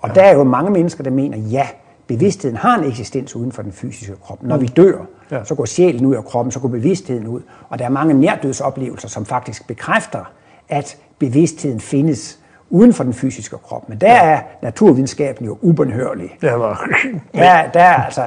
Og 0.00 0.08
ja. 0.08 0.14
der 0.14 0.22
er 0.22 0.34
jo 0.34 0.44
mange 0.44 0.70
mennesker, 0.70 1.04
der 1.04 1.10
mener, 1.10 1.38
ja, 1.38 1.68
bevidstheden 2.06 2.56
har 2.56 2.78
en 2.78 2.84
eksistens 2.84 3.36
uden 3.36 3.52
for 3.52 3.62
den 3.62 3.72
fysiske 3.72 4.14
krop. 4.22 4.42
Når 4.42 4.56
mm. 4.56 4.62
vi 4.62 4.66
dør, 4.66 4.98
ja. 5.30 5.44
så 5.44 5.54
går 5.54 5.64
sjælen 5.64 6.06
ud 6.06 6.14
af 6.14 6.24
kroppen, 6.24 6.52
så 6.52 6.60
går 6.60 6.68
bevidstheden 6.68 7.26
ud. 7.26 7.40
Og 7.68 7.78
der 7.78 7.84
er 7.84 7.88
mange 7.88 8.14
nærdødsoplevelser, 8.14 9.08
som 9.08 9.26
faktisk 9.26 9.66
bekræfter, 9.66 10.32
at 10.68 10.96
bevidstheden 11.18 11.80
findes 11.80 12.38
uden 12.70 12.92
for 12.92 13.04
den 13.04 13.12
fysiske 13.12 13.56
krop. 13.56 13.88
Men 13.88 14.00
der 14.00 14.12
ja. 14.12 14.30
er 14.30 14.40
naturvidenskaben 14.62 15.46
jo 15.46 15.58
ubenhørlig. 15.60 16.38
Ja, 16.42 16.54
var... 16.54 16.88
ja, 17.34 17.62
der 17.74 17.80
er 17.80 17.94
altså, 17.94 18.26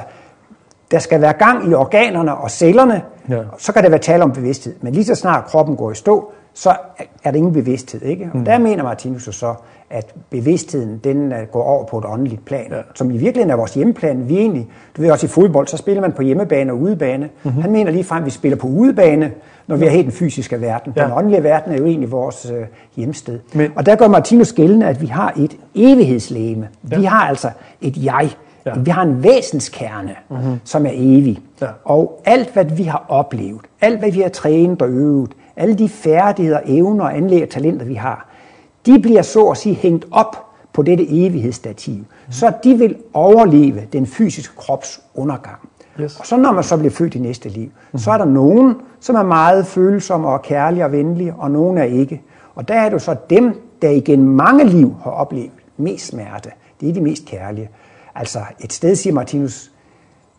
der 0.90 0.98
skal 0.98 1.20
være 1.20 1.32
gang 1.32 1.70
i 1.70 1.74
organerne 1.74 2.34
og 2.34 2.50
cellerne, 2.50 3.02
ja. 3.28 3.42
så 3.58 3.72
kan 3.72 3.82
der 3.82 3.88
være 3.88 3.98
tale 3.98 4.22
om 4.22 4.32
bevidsthed. 4.32 4.74
Men 4.80 4.92
lige 4.92 5.04
så 5.04 5.14
snart 5.14 5.44
kroppen 5.44 5.76
går 5.76 5.90
i 5.90 5.94
stå, 5.94 6.32
så 6.54 6.76
er 7.24 7.30
der 7.30 7.38
ingen 7.38 7.52
bevidsthed. 7.52 8.02
Ikke? 8.02 8.30
Og 8.32 8.38
mm. 8.38 8.44
der 8.44 8.58
mener 8.58 8.82
Martinus 8.82 9.28
så, 9.32 9.54
at 9.90 10.14
bevidstheden 10.30 11.00
den 11.04 11.32
øh, 11.32 11.38
går 11.52 11.62
over 11.62 11.84
på 11.84 11.98
et 11.98 12.04
åndeligt 12.08 12.44
plan, 12.44 12.66
ja. 12.70 12.76
som 12.94 13.10
i 13.10 13.16
virkeligheden 13.16 13.50
er 13.50 13.56
vores 13.56 13.74
hjemmeplan. 13.74 14.28
Vi 14.28 14.36
egentlig, 14.36 14.68
du 14.96 15.02
ved 15.02 15.10
også 15.10 15.26
i 15.26 15.28
fodbold, 15.28 15.66
så 15.66 15.76
spiller 15.76 16.00
man 16.00 16.12
på 16.12 16.22
hjemmebane 16.22 16.72
og 16.72 16.78
udebane. 16.78 17.28
Mm-hmm. 17.42 17.62
Han 17.62 17.72
mener 17.72 17.90
lige 17.90 18.04
frem, 18.04 18.22
at 18.22 18.26
vi 18.26 18.30
spiller 18.30 18.56
på 18.56 18.66
udebane, 18.66 19.32
når 19.66 19.76
vi 19.76 19.86
er 19.86 19.90
helt 19.90 20.04
den 20.04 20.12
fysiske 20.12 20.60
verden. 20.60 20.92
Ja. 20.96 21.04
Den 21.04 21.12
åndelige 21.12 21.42
verden 21.42 21.72
er 21.72 21.76
jo 21.76 21.84
egentlig 21.86 22.12
vores 22.12 22.50
øh, 22.50 22.66
hjemsted. 22.96 23.40
Men, 23.54 23.72
og 23.76 23.86
der 23.86 23.96
gør 23.96 24.08
Martinus 24.08 24.52
gældende, 24.52 24.86
at 24.86 25.00
vi 25.00 25.06
har 25.06 25.32
et 25.36 25.56
evighedslæme. 25.74 26.68
Ja. 26.90 26.98
Vi 26.98 27.04
har 27.04 27.28
altså 27.28 27.50
et 27.80 28.04
jeg. 28.04 28.30
Ja. 28.66 28.72
Vi 28.78 28.90
har 28.90 29.02
en 29.02 29.22
væsenskerne, 29.22 30.14
mm-hmm. 30.30 30.60
som 30.64 30.86
er 30.86 30.92
evig. 30.92 31.38
Ja. 31.62 31.66
Og 31.84 32.20
alt, 32.24 32.52
hvad 32.52 32.64
vi 32.64 32.82
har 32.82 33.04
oplevet, 33.08 33.60
alt, 33.80 33.98
hvad 33.98 34.10
vi 34.10 34.20
har 34.20 34.28
trænet 34.28 34.82
og 34.82 34.88
øvet, 34.88 35.30
alle 35.56 35.74
de 35.74 35.88
færdigheder, 35.88 36.60
evner, 36.66 37.04
anlæg 37.04 37.42
og 37.42 37.48
talenter, 37.48 37.86
vi 37.86 37.94
har, 37.94 38.28
de 38.86 38.98
bliver 38.98 39.22
så 39.22 39.46
at 39.46 39.56
sige 39.56 39.74
hængt 39.74 40.06
op 40.10 40.46
på 40.72 40.82
dette 40.82 41.06
evighedsstativ, 41.08 41.94
mm. 41.94 42.06
så 42.30 42.52
de 42.64 42.74
vil 42.74 42.96
overleve 43.12 43.80
den 43.92 44.06
fysiske 44.06 44.56
krops 44.56 45.00
undergang. 45.14 45.58
Yes. 46.00 46.20
Og 46.20 46.26
så 46.26 46.36
når 46.36 46.52
man 46.52 46.64
så 46.64 46.76
bliver 46.76 46.90
født 46.90 47.14
i 47.14 47.18
næste 47.18 47.48
liv, 47.48 47.70
mm. 47.92 47.98
så 47.98 48.10
er 48.10 48.18
der 48.18 48.24
nogen, 48.24 48.74
som 49.00 49.16
er 49.16 49.22
meget 49.22 49.66
følsomme 49.66 50.28
og 50.28 50.42
kærlige 50.42 50.84
og 50.84 50.92
venlige, 50.92 51.34
og 51.34 51.50
nogen 51.50 51.78
er 51.78 51.84
ikke. 51.84 52.22
Og 52.54 52.68
der 52.68 52.74
er 52.74 52.88
det 52.88 53.02
så 53.02 53.16
dem, 53.30 53.60
der 53.82 53.90
igen 53.90 54.24
mange 54.24 54.64
liv 54.64 54.94
har 55.04 55.10
oplevet 55.10 55.50
mest 55.76 56.06
smerte. 56.06 56.50
Det 56.80 56.88
er 56.88 56.92
de 56.92 57.00
mest 57.00 57.24
kærlige. 57.26 57.70
Altså 58.14 58.38
et 58.60 58.72
sted, 58.72 58.94
siger 58.94 59.14
Martinus, 59.14 59.70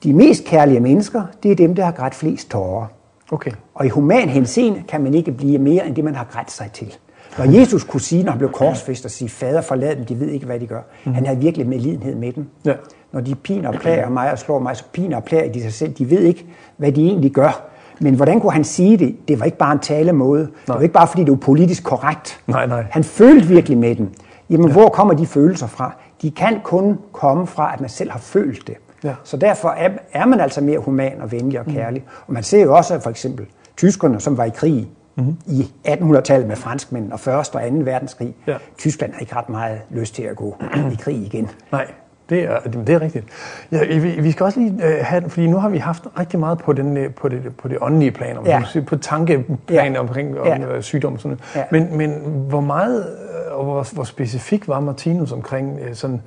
de 0.04 0.14
mest 0.14 0.46
kærlige 0.46 0.80
mennesker, 0.80 1.24
det 1.44 1.52
er 1.52 1.56
dem, 1.56 1.76
der 1.76 1.86
har 1.86 1.92
grædt 1.92 2.16
flest 2.16 2.52
tårer. 2.52 2.86
Okay. 3.32 3.52
Og 3.74 3.86
i 3.86 3.90
human 3.90 4.30
henseende 4.30 4.84
kan 4.88 5.04
man 5.04 5.14
ikke 5.14 5.32
blive 5.32 5.58
mere 5.58 5.88
end 5.88 5.96
det, 5.96 6.04
man 6.04 6.16
har 6.16 6.28
grædt 6.32 6.52
sig 6.52 6.70
til. 6.74 6.96
Når 7.38 7.60
Jesus 7.60 7.84
kunne 7.84 8.02
sige, 8.02 8.24
når 8.24 8.32
han 8.32 8.40
blev 8.40 8.52
korsfæst 8.52 9.06
og 9.06 9.12
sige, 9.12 9.30
fader 9.30 9.62
forlad 9.62 9.96
dem, 9.96 10.06
de 10.06 10.20
ved 10.20 10.28
ikke, 10.28 10.46
hvad 10.46 10.60
de 10.60 10.68
gør. 10.68 10.82
Mm. 11.04 11.14
Han 11.14 11.26
havde 11.26 11.40
virkelig 11.40 11.68
medlidenhed 11.68 12.16
med 12.16 12.34
dem. 12.34 12.48
Ja. 12.66 12.74
Når 13.12 13.22
de 13.22 13.36
piner 13.36 13.70
og 13.70 13.76
plager 13.76 14.10
mig 14.10 14.32
og 14.32 14.40
slår 14.40 14.60
mig, 14.60 14.78
så 14.78 14.84
piner 14.94 15.18
og 15.18 15.24
plager 15.24 15.52
de 15.52 15.62
sig 15.62 15.74
selv. 15.74 15.94
De 15.94 16.10
ved 16.10 16.20
ikke, 16.22 16.46
hvad 16.78 16.92
de 16.92 17.08
egentlig 17.08 17.32
gør. 17.32 17.70
Men 18.00 18.16
hvordan 18.16 18.40
kunne 18.40 18.52
han 18.52 18.64
sige 18.64 18.98
det? 18.98 19.16
Det 19.28 19.40
var 19.40 19.46
ikke 19.46 19.58
bare 19.58 19.72
en 19.72 19.80
talemåde. 19.80 20.42
Nej. 20.42 20.52
Det 20.66 20.76
var 20.76 20.82
ikke 20.82 20.94
bare, 20.94 21.08
fordi 21.08 21.24
det 21.24 21.32
var 21.32 21.38
politisk 21.38 21.84
korrekt. 21.84 22.40
Nej, 22.48 22.68
nej. 22.68 22.86
Han 22.92 23.04
følte 23.04 23.48
virkelig 23.48 23.78
med 23.78 23.96
dem. 23.96 24.10
Jamen, 24.50 24.68
ja. 24.68 24.74
hvor 24.74 24.90
kommer 24.90 25.14
de 25.14 25.26
følelser 25.26 25.68
fra? 25.68 25.96
De 26.22 26.32
kan 26.32 26.60
kun 26.64 27.00
komme 27.12 27.48
fra, 27.48 27.74
at 27.74 27.82
man 27.82 27.90
selv 27.90 28.12
har 28.12 28.20
følt 28.20 28.68
det. 28.68 28.76
Ja. 29.06 29.14
Så 29.24 29.38
derfor 29.38 29.70
er, 29.70 29.90
er 30.14 30.26
man 30.26 30.40
altså 30.40 30.62
mere 30.62 30.80
human 30.80 31.22
og 31.22 31.32
venlig 31.32 31.60
og 31.60 31.66
kærlig. 31.66 32.02
Mm. 32.02 32.24
Og 32.28 32.34
man 32.34 32.44
ser 32.44 32.64
jo 32.64 32.76
også, 32.76 33.00
for 33.00 33.10
eksempel 33.10 33.46
tyskerne, 33.78 34.20
som 34.20 34.38
var 34.38 34.44
i 34.44 34.50
krig 34.50 34.88
mm. 35.16 35.38
i 35.46 35.72
1800-tallet 35.88 36.48
med 36.48 36.56
franskmænd 36.56 37.12
og 37.12 37.20
1. 37.20 37.28
og 37.28 37.46
2. 37.46 37.60
verdenskrig. 37.72 38.36
Ja. 38.48 38.56
Tyskland 38.78 39.14
har 39.14 39.20
ikke 39.20 39.36
ret 39.36 39.50
meget 39.50 39.80
lyst 39.90 40.16
til 40.16 40.24
at 40.24 40.36
gå 40.36 40.58
i 40.94 40.96
krig 40.96 41.16
igen. 41.16 41.50
Nej. 41.72 41.86
Det 42.30 42.44
er, 42.44 42.60
det 42.60 42.90
er 42.90 43.02
rigtigt. 43.02 43.26
Ja, 43.72 44.00
vi, 44.00 44.22
vi 44.22 44.32
skal 44.32 44.44
også 44.44 44.60
lige 44.60 44.74
uh, 44.74 45.06
have, 45.06 45.30
fordi 45.30 45.48
nu 45.48 45.58
har 45.58 45.70
vi 45.70 45.78
haft 45.78 46.04
rigtig 46.20 46.40
meget 46.40 46.58
på, 46.58 46.74
den, 46.74 46.98
øh, 46.98 47.14
på, 47.14 47.30
det, 47.30 47.56
på 47.58 47.68
det 47.68 47.78
åndelige 47.82 48.12
plan, 48.12 48.38
om 48.38 48.46
ja. 48.46 48.64
på 48.88 48.98
tankeplan 48.98 49.94
ja. 49.94 50.00
omkring 50.00 50.40
om, 50.40 50.48
ja. 50.48 50.82
sygdom 50.82 51.14
og 51.14 51.20
sådan. 51.20 51.40
Ja. 51.56 51.64
Men, 51.72 51.98
men 51.98 52.12
hvor 52.50 52.62
meget 52.62 53.06
og 53.52 53.64
hvor, 53.64 53.94
hvor 53.94 54.04
specifik 54.04 54.68
var 54.68 54.80
Martinus 54.80 55.32
omkring 55.32 55.80
sådan, 55.94 56.22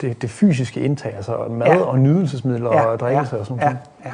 det, 0.00 0.22
det, 0.22 0.30
fysiske 0.30 0.80
indtag, 0.80 1.14
altså 1.16 1.36
mad 1.50 1.66
ja. 1.66 1.80
og 1.80 1.98
nydelsesmidler 1.98 2.72
ja. 2.72 2.82
og 2.82 3.00
drikkelse 3.00 3.36
ja. 3.36 3.40
og 3.40 3.46
sådan 3.46 3.60
noget? 3.60 3.76
Ja. 4.04 4.08
Ja. 4.08 4.12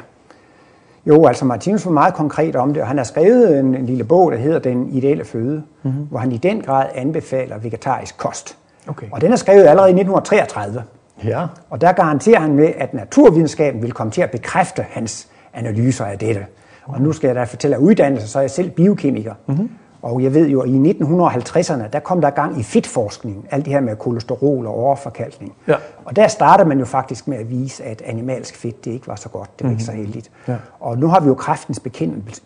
Jo, 1.05 1.25
altså 1.25 1.45
Martinus 1.45 1.85
var 1.85 1.91
meget 1.91 2.13
konkret 2.13 2.55
om 2.55 2.73
det, 2.73 2.81
og 2.81 2.87
han 2.87 2.97
har 2.97 3.03
skrevet 3.03 3.59
en, 3.59 3.75
en 3.75 3.85
lille 3.85 4.03
bog, 4.03 4.31
der 4.31 4.37
hedder 4.37 4.59
Den 4.59 4.89
ideelle 4.89 5.25
føde, 5.25 5.63
mm-hmm. 5.83 6.03
hvor 6.09 6.19
han 6.19 6.31
i 6.31 6.37
den 6.37 6.61
grad 6.61 6.87
anbefaler 6.95 7.57
vegetarisk 7.57 8.17
kost. 8.17 8.57
Okay. 8.87 9.07
Og 9.11 9.21
den 9.21 9.31
er 9.31 9.35
skrevet 9.35 9.65
allerede 9.65 9.89
i 9.89 9.93
1933. 9.93 10.83
Ja. 11.23 11.45
Og 11.69 11.81
der 11.81 11.91
garanterer 11.91 12.39
han 12.39 12.53
med, 12.53 12.73
at 12.77 12.93
naturvidenskaben 12.93 13.81
vil 13.81 13.91
komme 13.91 14.11
til 14.11 14.21
at 14.21 14.31
bekræfte 14.31 14.85
hans 14.89 15.27
analyser 15.53 16.05
af 16.05 16.19
dette. 16.19 16.45
Og 16.85 17.01
nu 17.01 17.11
skal 17.11 17.27
jeg 17.27 17.35
da 17.35 17.43
fortælle 17.43 17.75
af 17.75 17.79
uddannelse, 17.79 18.27
så 18.27 18.39
er 18.39 18.43
jeg 18.43 18.51
selv 18.51 18.69
biokemiker. 18.69 19.33
Mm-hmm. 19.47 19.69
Og 20.01 20.23
jeg 20.23 20.33
ved 20.33 20.47
jo, 20.47 20.61
at 20.61 20.69
i 20.69 20.91
1950'erne, 20.91 21.87
der 21.93 21.99
kom 21.99 22.21
der 22.21 22.29
gang 22.29 22.59
i 22.59 22.63
fedtforskning, 22.63 23.47
alt 23.51 23.65
det 23.65 23.73
her 23.73 23.79
med 23.79 23.95
kolesterol 23.95 24.67
og 24.67 24.73
overforkalkning. 24.73 25.53
Ja. 25.67 25.75
Og 26.05 26.15
der 26.15 26.27
starter 26.27 26.65
man 26.65 26.79
jo 26.79 26.85
faktisk 26.85 27.27
med 27.27 27.37
at 27.37 27.49
vise, 27.49 27.83
at 27.83 28.01
animalsk 28.01 28.55
fedt, 28.55 28.85
det 28.85 28.91
ikke 28.91 29.07
var 29.07 29.15
så 29.15 29.29
godt, 29.29 29.59
det 29.59 29.63
var 29.63 29.69
mm-hmm. 29.69 29.73
ikke 29.73 29.83
så 29.83 29.91
mhm. 29.91 30.01
heldigt. 30.01 30.31
Ja. 30.47 30.55
Og 30.79 30.97
nu 30.97 31.07
har 31.07 31.19
vi 31.19 31.27
jo 31.27 31.33
kræftens 31.33 31.79
bekæmpelse, 31.79 32.41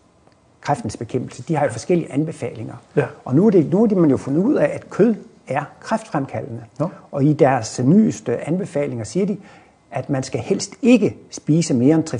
kræftens 0.60 0.96
bekæmpelse, 0.96 1.42
de 1.42 1.56
har 1.56 1.64
jo 1.64 1.70
forskellige 1.70 2.12
anbefalinger. 2.12 2.74
Ja. 2.96 3.04
Og 3.24 3.34
nu 3.34 3.46
er, 3.46 3.50
det, 3.50 3.70
nu 3.70 3.82
er 3.82 3.86
det 3.86 3.96
man 3.96 4.10
jo 4.10 4.16
fundet 4.16 4.44
ud 4.44 4.54
af, 4.54 4.70
at 4.74 4.90
kød 4.90 5.14
er 5.48 5.62
kræftfremkaldende. 5.80 6.62
Ja. 6.80 6.84
Og 7.12 7.24
i 7.24 7.32
deres 7.32 7.80
nyeste 7.84 8.48
anbefalinger 8.48 9.04
siger 9.04 9.26
de, 9.26 9.36
at 9.90 10.10
man 10.10 10.22
skal 10.22 10.40
helst 10.40 10.74
ikke 10.82 11.16
spise 11.30 11.74
mere 11.74 11.94
end 11.94 12.14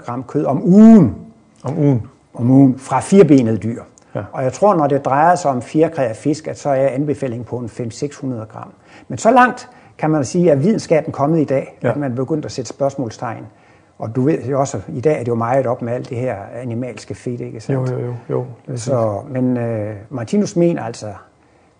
300-400 0.00 0.04
gram 0.04 0.24
kød 0.24 0.44
om 0.44 0.64
ugen. 0.64 1.16
Om 1.62 1.78
ugen? 1.78 2.02
Om 2.34 2.50
ugen 2.50 2.78
fra 2.78 3.00
firebenede 3.00 3.56
dyr. 3.56 3.82
Ja. 4.14 4.22
Og 4.32 4.42
jeg 4.42 4.52
tror, 4.52 4.74
når 4.74 4.86
det 4.86 5.04
drejer 5.04 5.34
sig 5.34 5.50
om 5.50 5.62
fjerkræ 5.62 6.08
af 6.08 6.16
fisk, 6.16 6.48
at 6.48 6.58
så 6.58 6.68
er 6.68 6.88
anbefalingen 6.88 7.44
på 7.44 7.56
en 7.56 7.66
500-600 7.66 8.26
gram. 8.52 8.72
Men 9.08 9.18
så 9.18 9.30
langt 9.30 9.68
kan 9.98 10.10
man 10.10 10.24
sige, 10.24 10.52
at 10.52 10.62
videnskaben 10.62 11.12
kommet 11.12 11.40
i 11.40 11.44
dag, 11.44 11.78
ja. 11.82 11.90
at 11.90 11.96
man 11.96 12.14
begyndt 12.14 12.44
at 12.44 12.52
sætte 12.52 12.68
spørgsmålstegn. 12.68 13.46
Og 13.98 14.16
du 14.16 14.22
ved 14.22 14.42
jo 14.42 14.60
også, 14.60 14.76
at 14.76 14.82
i 14.88 15.00
dag 15.00 15.14
er 15.14 15.18
det 15.18 15.28
jo 15.28 15.34
meget 15.34 15.66
op 15.66 15.82
med 15.82 15.92
alt 15.92 16.08
det 16.08 16.18
her 16.18 16.36
animalske 16.54 17.14
fedt, 17.14 17.40
ikke 17.40 17.60
sandt? 17.60 17.90
Jo, 17.90 17.98
jo, 17.98 18.14
jo. 18.28 18.46
jo. 18.68 18.76
Så, 18.76 19.20
men 19.30 19.56
uh, 19.56 19.94
Martinus 20.08 20.56
mener 20.56 20.82
altså, 20.82 21.06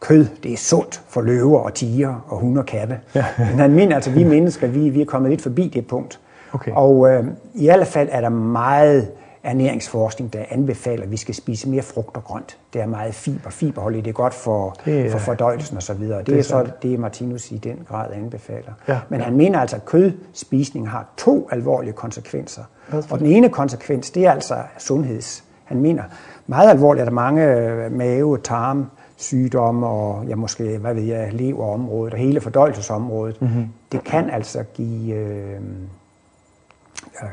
kød, 0.01 0.27
det 0.43 0.53
er 0.53 0.57
sundt 0.57 1.03
for 1.09 1.21
løver 1.21 1.59
og 1.59 1.75
tiger 1.75 2.27
og 2.29 2.39
hunde 2.39 2.61
og 2.61 2.67
katte. 2.67 2.99
Ja. 3.15 3.25
Men 3.51 3.59
han 3.59 3.73
mener 3.73 3.95
altså, 3.95 4.11
at 4.11 4.17
vi 4.17 4.25
mennesker, 4.25 4.67
vi, 4.67 4.89
vi 4.89 5.01
er 5.01 5.05
kommet 5.05 5.31
lidt 5.31 5.43
forbi 5.43 5.71
det 5.75 5.87
punkt. 5.87 6.21
Okay. 6.53 6.73
Og 6.75 7.11
øh, 7.11 7.25
i 7.55 7.69
alle 7.69 7.85
fald 7.85 8.09
er 8.13 8.21
der 8.21 8.29
meget 8.29 9.09
ernæringsforskning, 9.43 10.33
der 10.33 10.45
anbefaler, 10.51 11.03
at 11.03 11.11
vi 11.11 11.17
skal 11.17 11.35
spise 11.35 11.69
mere 11.69 11.83
frugt 11.83 12.17
og 12.17 12.25
grønt. 12.25 12.59
Det 12.73 12.81
er 12.81 12.87
meget 12.87 13.15
fiber. 13.15 13.51
Fiberholdigt 13.51 14.05
det 14.05 14.11
er 14.11 14.15
godt 14.15 14.35
for, 14.35 14.77
det, 14.85 15.11
for 15.11 15.19
fordøjelsen 15.19 15.77
og 15.77 15.83
så 15.83 15.95
videre. 15.95 16.19
Det, 16.19 16.27
det 16.27 16.39
er 16.39 16.43
så 16.43 16.67
det, 16.83 16.99
Martinus 16.99 17.53
i 17.53 17.57
den 17.57 17.79
grad 17.89 18.13
anbefaler. 18.13 18.73
Ja, 18.89 19.01
Men 19.09 19.21
ja. 19.21 19.25
han 19.25 19.37
mener 19.37 19.59
altså, 19.59 19.77
at 19.77 19.85
kødspisning 19.85 20.91
har 20.91 21.07
to 21.17 21.49
alvorlige 21.53 21.93
konsekvenser. 21.93 22.63
Og 23.11 23.19
den 23.19 23.27
ene 23.27 23.49
konsekvens, 23.49 24.11
det 24.11 24.27
er 24.27 24.31
altså 24.31 24.57
sundheds. 24.79 25.45
Han 25.65 25.81
mener 25.81 26.03
meget 26.47 26.71
alvorligt, 26.71 27.03
at 27.03 27.07
der 27.07 27.13
er 27.13 27.15
mange 27.15 27.45
øh, 27.45 27.93
mave, 27.93 28.39
tarm, 28.39 28.87
sygdomme 29.17 29.87
og 29.87 30.25
ja, 30.29 30.35
måske, 30.35 30.79
hvad 30.79 30.95
ved 30.95 31.03
jeg, 31.03 31.33
leverområdet 31.33 32.15
og 32.15 32.21
hele 32.21 32.41
fordøjelsesområdet. 32.41 33.43
Mm-hmm. 33.43 33.69
Det 33.93 34.05
kan 34.05 34.31
altså 34.31 34.65
give 34.75 35.15
øh, 35.15 35.61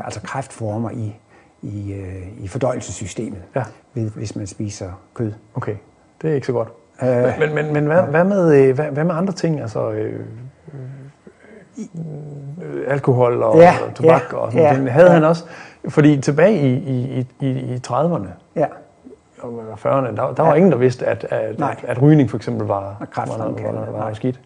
altså 0.06 0.22
kræftformer 0.22 0.90
i 0.92 1.16
i, 1.62 1.94
øh, 1.94 2.44
i 2.44 2.48
fordøjelsessystemet, 2.48 3.42
ja. 3.56 3.64
hvis 3.94 4.36
man 4.36 4.48
spiser 4.48 4.92
kød. 5.14 5.34
Okay, 5.56 5.76
det 6.22 6.30
er 6.30 6.36
ikke 6.36 6.48
så 6.48 6.54
godt. 6.54 6.70
Øh, 7.04 7.40
men 7.40 7.56
men, 7.56 7.74
men 7.74 7.86
hvad, 7.86 7.98
ja. 7.98 8.06
hvad, 8.06 8.24
med, 8.24 8.56
øh, 8.56 8.76
hvad, 8.76 8.86
hvad 8.86 9.04
med 9.04 9.16
andre 9.16 9.34
ting? 9.34 9.62
Altså, 9.62 9.92
øh, 9.92 10.20
øh, 11.78 12.84
alkohol 12.88 13.44
og 13.44 13.58
ja, 13.58 13.74
tobak 13.96 14.22
ja, 14.32 14.38
og 14.38 14.52
sådan 14.52 14.66
ja, 14.66 14.74
ting. 14.74 14.92
Havde 14.92 15.08
ja. 15.08 15.14
han 15.14 15.24
også, 15.24 15.44
fordi 15.90 16.22
tilbage 16.22 16.58
i, 16.58 16.74
i, 16.74 17.28
i, 17.40 17.48
i 17.50 17.82
30'erne, 17.88 18.28
ja. 18.56 18.66
og 19.42 19.74
40'erne, 19.74 20.16
der, 20.16 20.34
der 20.34 20.44
var 20.44 20.50
ja. 20.50 20.54
ingen, 20.54 20.72
der 20.72 20.78
vidste, 20.78 21.06
at, 21.06 21.24
at, 21.30 21.62
at, 21.62 21.84
at 21.84 22.02
rygning 22.02 22.30
for 22.30 22.38
eksempel 22.38 22.68
var, 22.68 23.08
var, 23.16 23.26
var, 23.38 23.38
var, 23.38 23.92
var, 23.92 23.92
var 23.92 24.14
skidt. 24.14 24.40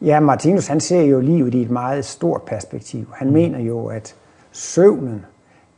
Ja, 0.00 0.20
Martinus 0.20 0.66
han 0.66 0.80
ser 0.80 1.02
jo 1.02 1.20
livet 1.20 1.54
i 1.54 1.62
et 1.62 1.70
meget 1.70 2.04
stort 2.04 2.42
perspektiv. 2.42 3.06
Han 3.14 3.26
mm. 3.26 3.32
mener 3.32 3.58
jo, 3.58 3.86
at 3.86 4.14
søvnen 4.52 5.24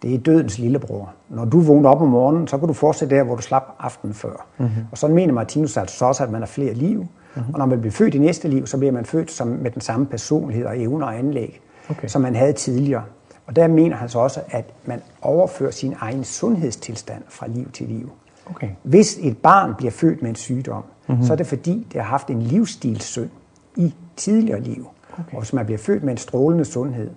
det 0.05 0.15
er 0.15 0.19
dødens 0.19 0.59
lillebror. 0.59 1.13
Når 1.29 1.45
du 1.45 1.61
vågner 1.61 1.91
op 1.91 2.01
om 2.01 2.09
morgenen, 2.09 2.49
så 2.49 2.59
kan 2.59 2.69
du 2.69 2.75
fortsætte 2.75 3.17
der, 3.17 3.23
hvor 3.23 3.37
du 3.37 3.43
slap 3.43 3.77
aftenen 3.79 4.15
før. 4.15 4.47
Mm-hmm. 4.59 4.73
Og 4.93 4.99
sådan 4.99 5.17
mener 5.17 5.33
Martinus 5.33 5.77
altså 5.77 6.05
også, 6.05 6.25
at 6.25 6.31
man 6.31 6.41
har 6.41 6.47
flere 6.47 6.75
liv. 6.75 6.99
Mm-hmm. 6.99 7.53
Og 7.53 7.59
når 7.59 7.67
man 7.67 7.81
bliver 7.81 7.93
født 7.93 8.15
i 8.15 8.19
næste 8.19 8.49
liv, 8.49 8.67
så 8.67 8.79
bliver 8.79 8.93
man 8.93 9.05
født 9.05 9.31
som, 9.31 9.49
med 9.49 9.71
den 9.71 9.81
samme 9.81 10.07
personlighed 10.07 10.67
og 10.67 10.81
evner 10.81 11.07
og 11.07 11.19
anlæg, 11.19 11.61
okay. 11.91 12.09
som 12.09 12.23
man 12.23 12.35
havde 12.35 12.53
tidligere. 12.53 13.03
Og 13.47 13.57
der 13.57 13.69
mener 13.69 13.97
han 13.97 14.09
så 14.09 14.19
også, 14.19 14.41
at 14.49 14.65
man 14.85 15.01
overfører 15.23 15.71
sin 15.71 15.95
egen 16.01 16.25
sundhedstilstand 16.25 17.23
fra 17.29 17.47
liv 17.49 17.71
til 17.71 17.87
liv. 17.87 18.11
Okay. 18.51 18.69
Hvis 18.83 19.19
et 19.21 19.39
barn 19.39 19.75
bliver 19.75 19.91
født 19.91 20.23
med 20.23 20.31
en 20.31 20.37
sygdom, 20.37 20.85
mm-hmm. 21.07 21.25
så 21.25 21.33
er 21.33 21.37
det 21.37 21.47
fordi, 21.47 21.87
det 21.93 22.01
har 22.01 22.09
haft 22.09 22.31
en 22.31 22.43
livsstilssynd 22.43 23.31
i 23.77 23.95
tidligere 24.17 24.61
liv. 24.61 24.87
Okay. 25.13 25.33
Og 25.33 25.39
hvis 25.39 25.53
man 25.53 25.65
bliver 25.65 25.79
født 25.79 26.03
med 26.03 26.13
en 26.13 26.19
strålende 26.19 26.65
sundhed, 26.65 27.11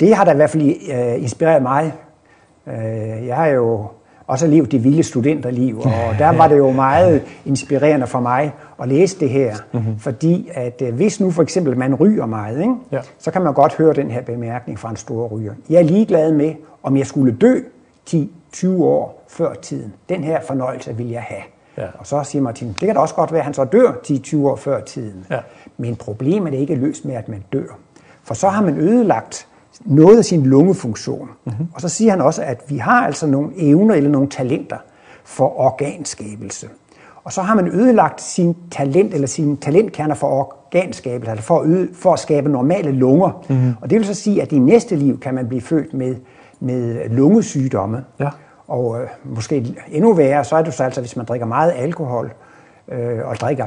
det 0.00 0.14
har 0.14 0.24
da 0.24 0.32
i 0.32 0.36
hvert 0.36 0.50
fald 0.50 0.62
uh, 0.62 1.22
inspireret 1.22 1.62
mig. 1.62 1.92
Uh, 2.66 3.26
jeg 3.26 3.36
har 3.36 3.46
jo 3.46 3.86
også 4.26 4.46
levet 4.46 4.72
det 4.72 4.84
vilde 4.84 5.02
studenterliv, 5.02 5.78
og 5.78 5.92
der 6.18 6.28
var 6.28 6.48
det 6.48 6.58
jo 6.58 6.70
meget 6.70 7.22
inspirerende 7.44 8.06
for 8.06 8.20
mig 8.20 8.52
at 8.82 8.88
læse 8.88 9.20
det 9.20 9.30
her, 9.30 9.56
mm-hmm. 9.72 9.98
fordi 9.98 10.50
at 10.54 10.82
uh, 10.82 10.94
hvis 10.94 11.20
nu 11.20 11.30
for 11.30 11.42
eksempel 11.42 11.78
man 11.78 11.94
ryger 11.94 12.26
meget, 12.26 12.60
ikke, 12.60 12.74
ja. 12.92 13.00
så 13.18 13.30
kan 13.30 13.42
man 13.42 13.54
godt 13.54 13.74
høre 13.74 13.94
den 13.94 14.10
her 14.10 14.22
bemærkning 14.22 14.78
fra 14.78 14.90
en 14.90 14.96
stor 14.96 15.28
ryger. 15.28 15.52
Jeg 15.70 15.78
er 15.78 15.84
ligeglad 15.84 16.32
med, 16.32 16.54
om 16.82 16.96
jeg 16.96 17.06
skulle 17.06 17.36
dø 17.40 17.54
10-20 18.10 18.68
år 18.68 19.24
før 19.28 19.54
tiden. 19.54 19.92
Den 20.08 20.24
her 20.24 20.40
fornøjelse 20.46 20.96
vil 20.96 21.08
jeg 21.08 21.22
have. 21.22 21.42
Ja. 21.78 21.86
Og 21.98 22.06
så 22.06 22.22
siger 22.22 22.42
Martin, 22.42 22.68
det 22.68 22.78
kan 22.78 22.94
da 22.94 23.00
også 23.00 23.14
godt 23.14 23.32
være, 23.32 23.40
at 23.40 23.44
han 23.44 23.54
så 23.54 23.64
dør 23.64 23.92
10-20 24.06 24.36
år 24.36 24.56
før 24.56 24.80
tiden. 24.80 25.26
Ja. 25.30 25.38
Men 25.76 25.96
problemet 25.96 26.54
er 26.54 26.58
ikke 26.58 26.74
løst 26.74 27.04
med, 27.04 27.14
at 27.14 27.28
man 27.28 27.44
dør. 27.52 27.78
For 28.24 28.34
så 28.34 28.48
har 28.48 28.62
man 28.62 28.78
ødelagt 28.78 29.47
noget 29.84 30.18
af 30.18 30.24
sin 30.24 30.46
lungefunktion. 30.46 31.28
Mm-hmm. 31.44 31.66
Og 31.74 31.80
så 31.80 31.88
siger 31.88 32.10
han 32.10 32.20
også, 32.20 32.42
at 32.42 32.62
vi 32.68 32.76
har 32.76 33.06
altså 33.06 33.26
nogle 33.26 33.50
evner 33.56 33.94
eller 33.94 34.10
nogle 34.10 34.28
talenter 34.28 34.76
for 35.24 35.60
organskabelse. 35.60 36.68
Og 37.24 37.32
så 37.32 37.42
har 37.42 37.54
man 37.54 37.68
ødelagt 37.68 38.20
sin 38.20 38.56
talent 38.70 39.14
eller 39.14 39.26
sine 39.28 39.56
talentkerner 39.56 40.14
for 40.14 40.26
organskabelse, 40.28 41.30
altså 41.30 41.46
for 41.46 41.60
at, 41.60 41.68
øde, 41.68 41.88
for 41.94 42.12
at 42.12 42.18
skabe 42.18 42.48
normale 42.48 42.92
lunger. 42.92 43.44
Mm-hmm. 43.48 43.72
Og 43.80 43.90
det 43.90 43.98
vil 43.98 44.06
så 44.06 44.14
sige, 44.14 44.42
at 44.42 44.52
i 44.52 44.58
næste 44.58 44.96
liv 44.96 45.20
kan 45.20 45.34
man 45.34 45.48
blive 45.48 45.60
født 45.60 45.94
med, 45.94 46.16
med 46.60 47.08
lungesygdomme. 47.08 48.04
Ja. 48.20 48.28
Og 48.68 49.00
øh, 49.00 49.08
måske 49.24 49.76
endnu 49.90 50.12
værre, 50.12 50.44
så 50.44 50.56
er 50.56 50.62
det 50.62 50.74
så 50.74 50.84
altså, 50.84 51.00
hvis 51.00 51.16
man 51.16 51.26
drikker 51.26 51.46
meget 51.46 51.72
alkohol 51.76 52.32
øh, 52.88 53.18
og 53.24 53.36
drikker 53.36 53.66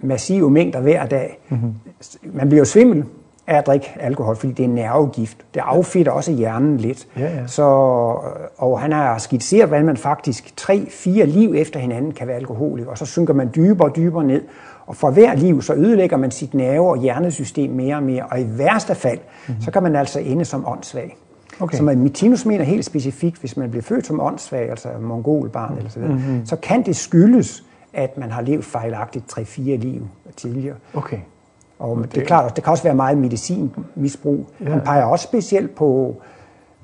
massive 0.00 0.50
mængder 0.50 0.80
hver 0.80 1.06
dag. 1.06 1.38
Mm-hmm. 1.48 1.74
Man 2.22 2.48
bliver 2.48 2.60
jo 2.60 2.64
svimmel, 2.64 3.04
af 3.48 3.58
at 3.58 3.66
drikke 3.66 3.96
alkohol, 4.00 4.36
fordi 4.36 4.52
det 4.52 4.64
er 4.64 4.68
nervegift. 4.68 5.38
Det 5.54 5.62
affedter 5.64 6.12
også 6.12 6.32
hjernen 6.32 6.76
lidt. 6.76 7.08
Ja, 7.16 7.22
ja. 7.22 7.46
Så, 7.46 7.62
og 8.56 8.80
han 8.80 8.92
har 8.92 9.18
skitseret, 9.18 9.68
hvordan 9.68 9.86
man 9.86 9.96
faktisk 9.96 10.56
tre-fire 10.56 11.26
liv 11.26 11.54
efter 11.56 11.80
hinanden 11.80 12.12
kan 12.12 12.26
være 12.26 12.36
alkoholiker, 12.36 12.90
og 12.90 12.98
så 12.98 13.06
synker 13.06 13.34
man 13.34 13.50
dybere 13.56 13.88
og 13.88 13.96
dybere 13.96 14.24
ned. 14.24 14.42
Og 14.86 14.96
for 14.96 15.10
hver 15.10 15.34
liv, 15.34 15.62
så 15.62 15.74
ødelægger 15.74 16.16
man 16.16 16.30
sit 16.30 16.54
nerve- 16.54 16.90
og 16.90 16.98
hjernesystem 16.98 17.70
mere 17.70 17.96
og 17.96 18.02
mere, 18.02 18.24
og 18.30 18.40
i 18.40 18.46
værste 18.58 18.94
fald, 18.94 19.18
mm-hmm. 19.18 19.62
så 19.62 19.70
kan 19.70 19.82
man 19.82 19.96
altså 19.96 20.20
ende 20.20 20.44
som 20.44 20.68
åndssvag. 20.68 21.16
Okay. 21.60 21.76
Så 21.76 21.82
Mitinus 21.82 22.46
mener 22.46 22.64
helt 22.64 22.84
specifikt, 22.84 23.40
hvis 23.40 23.56
man 23.56 23.70
bliver 23.70 23.82
født 23.82 24.06
som 24.06 24.20
åndssvag, 24.20 24.70
altså 24.70 24.88
mongolbarn 25.00 25.76
eller 25.76 25.90
så 25.90 26.00
videre, 26.00 26.14
mm-hmm. 26.14 26.46
så 26.46 26.56
kan 26.56 26.82
det 26.82 26.96
skyldes, 26.96 27.64
at 27.92 28.18
man 28.18 28.30
har 28.30 28.42
levet 28.42 28.64
fejlagtigt 28.64 29.38
3-4 29.38 29.60
liv 29.60 30.08
tidligere. 30.36 30.76
Okay. 30.94 31.18
Og 31.78 31.98
det, 32.02 32.14
det 32.14 32.22
er 32.22 32.26
klart, 32.26 32.56
det 32.56 32.64
kan 32.64 32.70
også 32.70 32.82
være 32.82 32.94
meget 32.94 33.18
medicinmisbrug. 33.18 34.46
Ja. 34.60 34.70
Han 34.70 34.80
peger 34.80 35.04
også 35.04 35.22
specielt 35.22 35.74
på, 35.74 36.16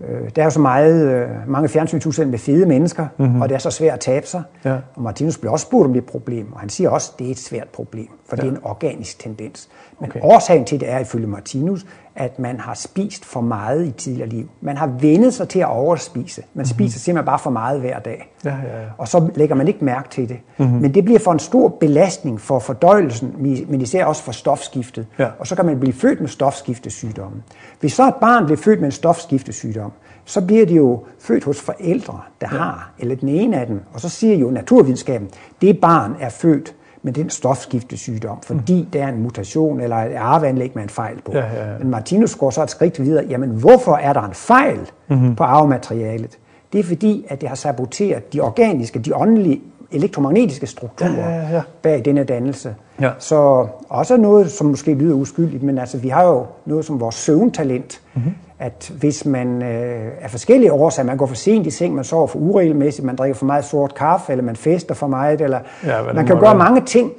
øh, 0.00 0.30
der 0.36 0.42
er 0.42 0.46
jo 0.46 0.50
så 0.50 0.60
meget, 0.60 1.08
øh, 1.08 1.28
mange 1.46 1.68
fjernsynsudsendelser 1.68 2.30
med 2.30 2.38
fede 2.38 2.66
mennesker, 2.66 3.06
mm-hmm. 3.18 3.42
og 3.42 3.48
det 3.48 3.54
er 3.54 3.58
så 3.58 3.70
svært 3.70 3.94
at 3.94 4.00
tabe 4.00 4.26
sig. 4.26 4.42
Ja. 4.64 4.76
Og 4.94 5.02
Martinus 5.02 5.38
bliver 5.38 5.52
også 5.52 5.66
spurgt 5.66 5.86
om 5.86 5.92
det 5.92 6.04
problem, 6.04 6.52
og 6.52 6.60
han 6.60 6.68
siger 6.68 6.90
også, 6.90 7.10
at 7.14 7.18
det 7.18 7.26
er 7.26 7.30
et 7.30 7.38
svært 7.38 7.68
problem, 7.68 8.08
for 8.28 8.36
ja. 8.36 8.42
det 8.42 8.48
er 8.48 8.52
en 8.52 8.60
organisk 8.62 9.18
tendens. 9.18 9.68
Men 10.00 10.10
okay. 10.10 10.20
årsagen 10.22 10.64
til 10.64 10.80
det 10.80 10.90
er 10.90 10.98
ifølge 10.98 11.26
Martinus, 11.26 11.86
at 12.16 12.38
man 12.38 12.60
har 12.60 12.74
spist 12.74 13.24
for 13.24 13.40
meget 13.40 13.86
i 13.86 13.90
tidligere 13.90 14.28
liv. 14.28 14.50
Man 14.60 14.76
har 14.76 14.86
vendet 14.86 15.34
sig 15.34 15.48
til 15.48 15.58
at 15.58 15.66
overspise. 15.66 16.40
Man 16.40 16.46
mm-hmm. 16.52 16.64
spiser 16.64 16.98
simpelthen 16.98 17.26
bare 17.26 17.38
for 17.38 17.50
meget 17.50 17.80
hver 17.80 17.98
dag. 17.98 18.32
Ja, 18.44 18.50
ja, 18.50 18.80
ja. 18.80 18.86
Og 18.98 19.08
så 19.08 19.30
lægger 19.34 19.54
man 19.54 19.68
ikke 19.68 19.84
mærke 19.84 20.08
til 20.08 20.28
det. 20.28 20.38
Mm-hmm. 20.58 20.80
Men 20.80 20.94
det 20.94 21.04
bliver 21.04 21.20
for 21.20 21.32
en 21.32 21.38
stor 21.38 21.68
belastning 21.68 22.40
for 22.40 22.58
fordøjelsen, 22.58 23.34
men 23.68 23.80
især 23.80 24.04
også 24.04 24.22
for 24.22 24.32
stofskiftet. 24.32 25.06
Ja. 25.18 25.28
Og 25.38 25.46
så 25.46 25.56
kan 25.56 25.66
man 25.66 25.80
blive 25.80 25.92
født 25.92 26.20
med 26.20 26.28
stofskiftesygdomme. 26.28 27.42
Hvis 27.80 27.92
så 27.92 28.08
et 28.08 28.14
barn 28.14 28.44
bliver 28.44 28.58
født 28.58 28.80
med 28.80 28.86
en 28.86 28.92
stofskiftesygdom, 28.92 29.92
så 30.24 30.40
bliver 30.40 30.66
de 30.66 30.74
jo 30.74 31.04
født 31.20 31.44
hos 31.44 31.60
forældre, 31.60 32.20
der 32.40 32.48
ja. 32.52 32.58
har, 32.58 32.92
eller 32.98 33.16
den 33.16 33.28
ene 33.28 33.60
af 33.60 33.66
dem. 33.66 33.80
Og 33.92 34.00
så 34.00 34.08
siger 34.08 34.36
jo 34.36 34.50
naturvidenskaben, 34.50 35.28
det 35.60 35.80
barn 35.80 36.16
er 36.20 36.28
født 36.28 36.74
med 37.04 37.12
den 37.12 37.30
stofskiftesygdom, 37.30 38.42
fordi 38.42 38.82
mm. 38.82 38.90
der 38.90 39.04
er 39.04 39.08
en 39.08 39.22
mutation 39.22 39.80
eller 39.80 39.96
et 39.96 40.14
arveanlæg 40.16 40.72
med 40.74 40.82
en 40.82 40.88
fejl 40.88 41.16
på. 41.24 41.32
Ja, 41.32 41.38
ja, 41.38 41.72
ja. 41.72 41.78
Men 41.78 41.90
Martinus 41.90 42.34
går 42.34 42.50
så 42.50 42.62
et 42.62 42.70
skridt 42.70 43.02
videre. 43.02 43.24
Jamen, 43.28 43.50
hvorfor 43.50 43.96
er 43.96 44.12
der 44.12 44.22
en 44.22 44.34
fejl 44.34 44.78
mm-hmm. 45.08 45.36
på 45.36 45.44
arvematerialet? 45.44 46.38
Det 46.72 46.80
er 46.80 46.84
fordi, 46.84 47.26
at 47.28 47.40
det 47.40 47.48
har 47.48 47.56
saboteret 47.56 48.32
de 48.32 48.40
organiske, 48.40 48.98
de 48.98 49.16
åndelige, 49.16 49.62
elektromagnetiske 49.92 50.66
strukturer 50.66 51.30
ja, 51.30 51.30
ja, 51.30 51.48
ja. 51.54 51.62
bag 51.82 52.04
denne 52.04 52.24
dannelse. 52.24 52.74
Ja. 53.00 53.10
Så 53.18 53.66
også 53.88 54.16
noget, 54.16 54.50
som 54.50 54.66
måske 54.66 54.94
lyder 54.94 55.14
uskyldigt, 55.14 55.62
men 55.62 55.78
altså, 55.78 55.98
vi 55.98 56.08
har 56.08 56.24
jo 56.24 56.46
noget 56.66 56.84
som 56.84 57.00
vores 57.00 57.14
søvntalent. 57.14 58.00
Mm-hmm 58.14 58.32
at 58.58 58.92
hvis 58.98 59.26
man 59.26 59.62
øh, 59.62 60.10
af 60.20 60.30
forskellige 60.30 60.72
årsager, 60.72 61.06
man 61.06 61.16
går 61.16 61.26
for 61.26 61.34
sent 61.34 61.66
i 61.66 61.70
seng, 61.70 61.94
man 61.94 62.04
sover 62.04 62.26
for 62.26 62.38
uregelmæssigt, 62.38 63.06
man 63.06 63.16
drikker 63.16 63.34
for 63.34 63.46
meget 63.46 63.64
sort 63.64 63.94
kaffe, 63.94 64.32
eller 64.32 64.44
man 64.44 64.56
fester 64.56 64.94
for 64.94 65.06
meget, 65.06 65.40
eller 65.40 65.60
ja, 65.84 66.02
man 66.02 66.26
kan 66.26 66.36
gøre 66.36 66.42
være. 66.42 66.58
mange 66.58 66.80
ting. 66.80 67.12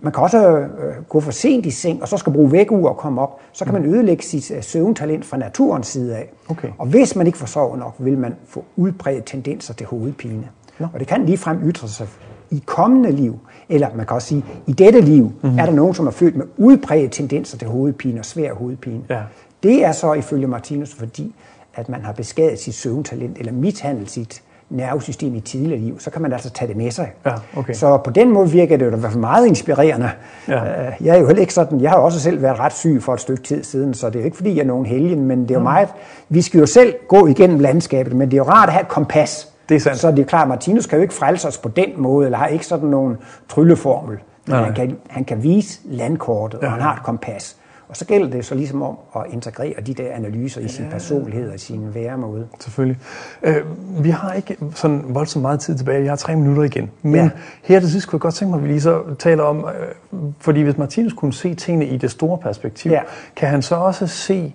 Man 0.00 0.12
kan 0.12 0.22
også 0.22 0.58
øh, 0.58 0.68
gå 1.08 1.20
for 1.20 1.30
sent 1.30 1.66
i 1.66 1.70
seng, 1.70 2.02
og 2.02 2.08
så 2.08 2.16
skal 2.16 2.32
bruge 2.32 2.52
vækkeur 2.52 2.88
og 2.88 2.96
komme 2.96 3.20
op. 3.20 3.40
Så 3.52 3.64
kan 3.64 3.74
mm. 3.74 3.80
man 3.80 3.94
ødelægge 3.94 4.22
sit 4.22 4.50
øh, 4.50 4.62
søvntalent 4.62 5.24
fra 5.24 5.36
naturens 5.36 5.86
side 5.86 6.16
af. 6.16 6.32
Okay. 6.48 6.68
Og 6.78 6.86
hvis 6.86 7.16
man 7.16 7.26
ikke 7.26 7.38
får 7.38 7.46
sovet 7.46 7.78
nok, 7.78 7.94
vil 7.98 8.18
man 8.18 8.34
få 8.48 8.64
udbredt 8.76 9.26
tendenser 9.26 9.74
til 9.74 9.86
hovedpine. 9.86 10.48
Ja. 10.80 10.86
Og 10.92 11.00
det 11.00 11.08
kan 11.08 11.24
ligefrem 11.24 11.58
ytre 11.68 11.88
sig 11.88 12.06
i 12.50 12.62
kommende 12.66 13.12
liv, 13.12 13.38
eller 13.68 13.88
man 13.96 14.06
kan 14.06 14.14
også 14.14 14.28
sige, 14.28 14.44
i 14.66 14.72
dette 14.72 15.00
liv, 15.00 15.32
mm-hmm. 15.42 15.58
er 15.58 15.66
der 15.66 15.72
nogen, 15.72 15.94
som 15.94 16.06
er 16.06 16.10
født 16.10 16.36
med 16.36 16.46
udbredt 16.56 17.12
tendenser 17.12 17.58
til 17.58 17.68
hovedpine 17.68 18.20
og 18.20 18.24
svær 18.24 18.54
hovedpine. 18.54 19.00
Ja. 19.10 19.20
Det 19.64 19.84
er 19.84 19.92
så 19.92 20.12
ifølge 20.12 20.46
Martinus 20.46 20.94
fordi, 20.94 21.34
at 21.74 21.88
man 21.88 22.04
har 22.04 22.12
beskadet 22.12 22.58
sit 22.58 22.74
søvntalent 22.74 23.38
eller 23.38 23.52
mishandlet 23.52 24.10
sit 24.10 24.42
nervesystem 24.70 25.34
i 25.34 25.40
tidligere 25.40 25.80
liv, 25.80 26.00
så 26.00 26.10
kan 26.10 26.22
man 26.22 26.32
altså 26.32 26.50
tage 26.50 26.68
det 26.68 26.76
med 26.76 26.90
sig. 26.90 27.12
Ja, 27.26 27.32
okay. 27.56 27.72
Så 27.72 27.96
på 27.96 28.10
den 28.10 28.30
måde 28.30 28.50
virker 28.50 28.76
det 28.76 28.84
jo 28.84 28.96
i 28.96 28.98
hvert 28.98 29.12
fald 29.12 29.20
meget 29.20 29.46
inspirerende. 29.46 30.10
Ja. 30.48 30.86
Øh, 30.86 30.92
jeg 31.00 31.16
er 31.16 31.20
jo 31.20 31.26
heller 31.26 31.40
ikke 31.40 31.54
sådan, 31.54 31.80
jeg 31.80 31.90
har 31.90 31.96
også 31.96 32.20
selv 32.20 32.42
været 32.42 32.58
ret 32.58 32.72
syg 32.72 33.02
for 33.02 33.14
et 33.14 33.20
stykke 33.20 33.42
tid 33.42 33.64
siden, 33.64 33.94
så 33.94 34.06
det 34.06 34.16
er 34.16 34.20
jo 34.20 34.24
ikke 34.24 34.36
fordi, 34.36 34.54
jeg 34.54 34.60
er 34.60 34.66
nogen 34.66 34.86
helgen, 34.86 35.24
men 35.24 35.42
det 35.42 35.50
er 35.50 35.54
jo 35.54 35.58
mm. 35.58 35.64
meget, 35.64 35.88
vi 36.28 36.42
skal 36.42 36.60
jo 36.60 36.66
selv 36.66 36.94
gå 37.08 37.26
igennem 37.26 37.58
landskabet, 37.58 38.12
men 38.16 38.30
det 38.30 38.34
er 38.34 38.38
jo 38.38 38.44
rart 38.44 38.68
at 38.68 38.72
have 38.72 38.82
et 38.82 38.88
kompas. 38.88 39.48
Det 39.68 39.74
er 39.74 39.80
sandt. 39.80 39.98
Så 39.98 40.10
det 40.10 40.18
er 40.18 40.24
klart, 40.24 40.48
Martinus 40.48 40.86
kan 40.86 40.98
jo 40.98 41.02
ikke 41.02 41.14
frelse 41.14 41.48
os 41.48 41.58
på 41.58 41.68
den 41.68 41.88
måde, 41.96 42.26
eller 42.26 42.38
har 42.38 42.46
ikke 42.46 42.66
sådan 42.66 42.88
nogen 42.88 43.16
trylleformel. 43.48 44.18
Men 44.46 44.56
han 44.56 44.74
kan, 44.74 44.96
han 45.08 45.24
kan 45.24 45.42
vise 45.42 45.80
landkortet, 45.84 46.58
ja. 46.62 46.66
og 46.66 46.72
han 46.72 46.80
har 46.80 46.94
et 46.94 47.02
kompas. 47.02 47.56
Og 47.88 47.96
så 47.96 48.04
gælder 48.04 48.30
det 48.30 48.44
så 48.44 48.54
ligesom 48.54 48.82
om 48.82 48.96
at 49.16 49.22
integrere 49.32 49.80
de 49.86 49.94
der 49.94 50.12
analyser 50.12 50.60
i 50.60 50.68
sin 50.68 50.86
personlighed 50.90 51.52
og 51.52 51.60
sin 51.60 51.94
væremåde. 51.94 52.48
Selvfølgelig. 52.60 52.98
Øh, 53.42 53.56
vi 54.04 54.10
har 54.10 54.32
ikke 54.32 54.56
sådan 54.74 55.04
voldsomt 55.08 55.42
meget 55.42 55.60
tid 55.60 55.76
tilbage. 55.76 56.02
Jeg 56.02 56.10
har 56.10 56.16
tre 56.16 56.36
minutter 56.36 56.62
igen. 56.62 56.90
Men 57.02 57.14
ja. 57.14 57.30
her 57.62 57.80
til 57.80 57.90
sidst 57.90 58.08
kunne 58.08 58.16
jeg 58.16 58.20
godt 58.20 58.34
tænke 58.34 58.50
mig, 58.50 58.58
at 58.58 58.64
vi 58.64 58.68
lige 58.68 58.80
så 58.80 59.02
taler 59.18 59.42
om, 59.42 59.58
øh, 59.58 60.18
fordi 60.38 60.62
hvis 60.62 60.78
Martinus 60.78 61.12
kunne 61.12 61.32
se 61.32 61.54
tingene 61.54 61.86
i 61.86 61.96
det 61.96 62.10
store 62.10 62.38
perspektiv, 62.38 62.90
ja. 62.90 63.00
kan 63.36 63.48
han 63.48 63.62
så 63.62 63.74
også 63.74 64.06
se, 64.06 64.54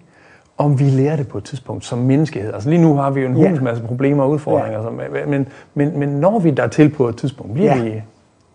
om 0.58 0.80
vi 0.80 0.84
lærer 0.84 1.16
det 1.16 1.28
på 1.28 1.38
et 1.38 1.44
tidspunkt 1.44 1.86
som 1.86 1.98
menneskehed. 1.98 2.54
Altså 2.54 2.70
lige 2.70 2.82
nu 2.82 2.96
har 2.96 3.10
vi 3.10 3.22
jo 3.22 3.28
en 3.28 3.38
ja. 3.38 3.62
masse 3.62 3.84
problemer 3.84 4.24
og 4.24 4.30
udfordringer, 4.30 4.84
ja. 4.84 5.26
men, 5.26 5.48
men, 5.74 6.00
men 6.00 6.10
når 6.10 6.40
vi 6.40 6.52
der 6.52 6.68
til 6.68 6.90
på 6.90 7.08
et 7.08 7.18
tidspunkt, 7.18 7.54
bliver 7.54 7.76
ja. 7.76 7.84
vi 7.84 8.02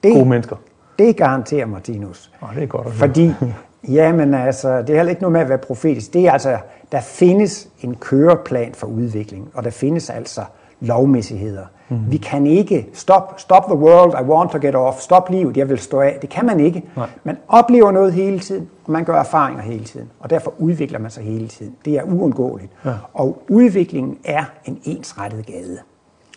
det, 0.02 0.12
gode 0.12 0.28
mennesker? 0.28 0.56
Det 0.98 1.16
garanterer 1.16 1.66
Martinus. 1.66 2.30
Oh, 2.42 2.54
det 2.54 2.62
er 2.62 2.66
godt 2.66 2.86
at 2.86 2.92
Fordi, 2.92 3.32
jamen 3.88 4.34
altså, 4.34 4.82
det 4.82 4.90
er 4.90 4.96
heller 4.96 5.10
ikke 5.10 5.22
noget 5.22 5.32
med 5.32 5.40
at 5.40 5.48
være 5.48 5.58
profetisk. 5.58 6.12
Det 6.12 6.26
er 6.26 6.32
altså, 6.32 6.58
der 6.92 7.00
findes 7.00 7.68
en 7.82 7.94
køreplan 7.94 8.74
for 8.74 8.86
udvikling, 8.86 9.50
og 9.54 9.64
der 9.64 9.70
findes 9.70 10.10
altså 10.10 10.40
lovmæssigheder. 10.80 11.64
Mm-hmm. 11.88 12.12
Vi 12.12 12.16
kan 12.16 12.46
ikke 12.46 12.88
stop, 12.92 13.34
stop 13.36 13.64
the 13.64 13.74
world, 13.74 14.12
I 14.12 14.30
want 14.30 14.50
to 14.50 14.58
get 14.58 14.74
off, 14.74 15.00
stop 15.00 15.30
livet, 15.30 15.56
jeg 15.56 15.68
vil 15.68 15.78
stå 15.78 16.00
af. 16.00 16.18
Det 16.20 16.30
kan 16.30 16.46
man 16.46 16.60
ikke. 16.60 16.84
Nej. 16.96 17.08
Man 17.24 17.36
oplever 17.48 17.90
noget 17.92 18.12
hele 18.12 18.38
tiden, 18.38 18.68
og 18.84 18.92
man 18.92 19.04
gør 19.04 19.20
erfaringer 19.20 19.62
hele 19.62 19.84
tiden, 19.84 20.10
og 20.20 20.30
derfor 20.30 20.54
udvikler 20.58 20.98
man 20.98 21.10
sig 21.10 21.24
hele 21.24 21.48
tiden. 21.48 21.76
Det 21.84 21.98
er 21.98 22.02
uundgåeligt. 22.02 22.72
Ja. 22.84 22.92
Og 23.14 23.42
udviklingen 23.48 24.18
er 24.24 24.44
en 24.64 24.80
ensrettet 24.84 25.46
gade. 25.46 25.78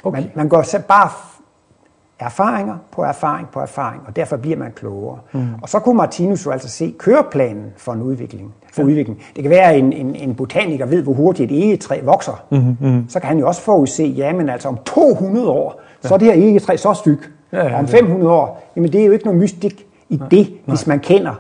Okay. 0.04 0.22
Man, 0.22 0.32
man 0.36 0.50
går 0.50 0.66
bare 0.88 1.10
erfaringer 2.20 2.76
på 2.92 3.04
erfaring 3.04 3.48
på 3.50 3.60
erfaring, 3.60 4.02
og 4.08 4.16
derfor 4.16 4.38
bliver 4.38 4.58
man 4.58 4.72
klogere. 4.72 5.20
Mm. 5.32 5.48
Og 5.62 5.70
så 5.70 5.80
kunne 5.80 5.98
Martinus 5.98 6.46
jo 6.46 6.52
altså 6.52 6.70
se 6.70 6.96
køreplanen 6.98 7.74
for 7.78 7.94
en 7.94 8.02
udvikling. 8.02 8.54
For 8.74 8.82
ja. 8.82 8.88
udvikling. 8.88 9.22
Det 9.36 9.44
kan 9.44 9.50
være, 9.50 9.72
at 9.72 9.80
en, 9.80 9.94
en, 9.94 10.16
en 10.16 10.36
botaniker 10.36 10.86
ved, 10.86 11.02
hvor 11.02 11.14
hurtigt 11.14 11.52
et 11.52 11.64
egetræ 11.64 12.02
vokser. 12.04 12.46
Mm, 12.52 12.78
mm. 12.88 13.10
Så 13.10 13.20
kan 13.20 13.28
han 13.28 13.40
jo 13.40 13.48
også 13.48 13.62
forudse, 13.62 14.04
jamen 14.04 14.50
altså 14.50 14.68
om 14.68 14.78
200 14.86 15.50
år, 15.50 15.82
ja. 16.04 16.08
så 16.08 16.14
er 16.14 16.18
det 16.18 16.28
her 16.28 16.50
egetræ 16.50 16.78
så 16.78 16.94
styk. 16.94 17.32
Ja, 17.52 17.58
ja, 17.58 17.70
ja. 17.70 17.80
Om 17.80 17.88
500 17.88 18.32
år, 18.32 18.72
jamen 18.76 18.92
det 18.92 19.02
er 19.02 19.06
jo 19.06 19.12
ikke 19.12 19.26
noget 19.26 19.42
mystik 19.42 19.86
i 20.10 20.16
Nej. 20.16 20.28
det, 20.30 20.54
hvis 20.66 20.88
man 20.88 21.00
kender 21.00 21.34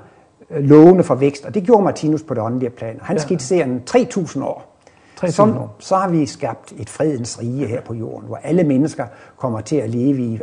øh, 0.51 0.63
lovene 0.63 1.03
for 1.03 1.15
vækst. 1.15 1.45
Og 1.45 1.53
det 1.53 1.63
gjorde 1.63 1.83
Martinus 1.83 2.23
på 2.23 2.33
det 2.33 2.43
åndelige 2.43 2.69
plan. 2.69 2.99
Han 3.01 3.15
ja. 3.15 3.21
skitserer 3.21 3.65
en 3.65 3.83
3000 3.85 4.43
år. 4.43 4.76
Så, 5.25 5.67
så 5.79 5.95
har 5.95 6.09
vi 6.09 6.25
skabt 6.25 6.73
et 6.77 6.89
fredens 6.89 7.39
rige 7.41 7.67
her 7.67 7.81
på 7.81 7.93
jorden, 7.93 8.27
hvor 8.27 8.39
alle 8.43 8.63
mennesker 8.63 9.05
kommer 9.37 9.61
til 9.61 9.75
at 9.75 9.89
leve 9.89 10.19
i 10.19 10.33
øh, 10.33 10.41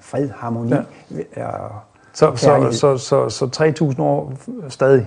fred, 0.00 0.28
harmoni 0.36 0.74
ja. 1.36 1.46
og 1.46 1.70
så, 2.12 2.36
så, 2.36 2.68
så, 2.72 2.96
så, 2.98 3.28
så 3.28 3.90
3.000 3.94 4.02
år 4.02 4.32
stadig? 4.68 5.06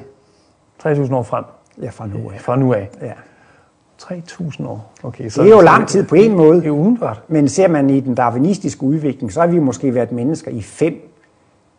3.000 0.86 1.16
år 1.16 1.24
frem? 1.24 1.44
Ja, 1.82 1.90
fra 1.90 2.08
nu 2.08 2.32
af. 2.32 2.42
Fra 2.42 2.56
nu 2.56 2.74
af? 2.74 2.90
Ja. 3.02 3.14
3.000 4.02 4.68
år. 4.68 4.94
Okay, 5.04 5.30
så 5.30 5.44
det 5.44 5.52
er 5.52 5.56
jo 5.56 5.62
lang 5.62 5.88
tid 5.88 6.04
på 6.04 6.16
en 6.16 6.36
måde. 6.36 6.58
Det 6.58 6.68
er 6.68 6.72
umiddelbart. 6.72 7.22
Men 7.28 7.50
ser 7.50 7.68
man 7.68 7.90
i 7.90 8.00
den 8.00 8.16
darwinistiske 8.16 8.84
udvikling, 8.84 9.34
så 9.34 9.40
har 9.40 9.48
vi 9.48 9.60
måske 9.60 9.96
været 9.96 10.12
mennesker 10.12 10.52
i 10.52 10.62
5 10.62 11.13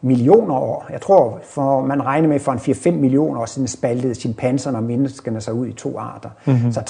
millioner 0.04 0.54
år. 0.54 0.86
Jeg 0.92 1.00
tror, 1.00 1.38
for 1.42 1.80
man 1.80 2.06
regner 2.06 2.28
med, 2.28 2.38
for 2.38 2.52
en 2.52 2.58
4-5 2.58 2.90
millioner 2.90 3.40
år 3.40 3.46
siden 3.46 3.68
spaltede 3.68 4.14
chimpanserne 4.14 4.78
og 4.78 4.84
menneskene 4.84 5.40
sig 5.40 5.54
ud 5.54 5.66
i 5.66 5.72
to 5.72 5.98
arter. 5.98 6.28
Mm-hmm. 6.44 6.72
Så 6.72 6.80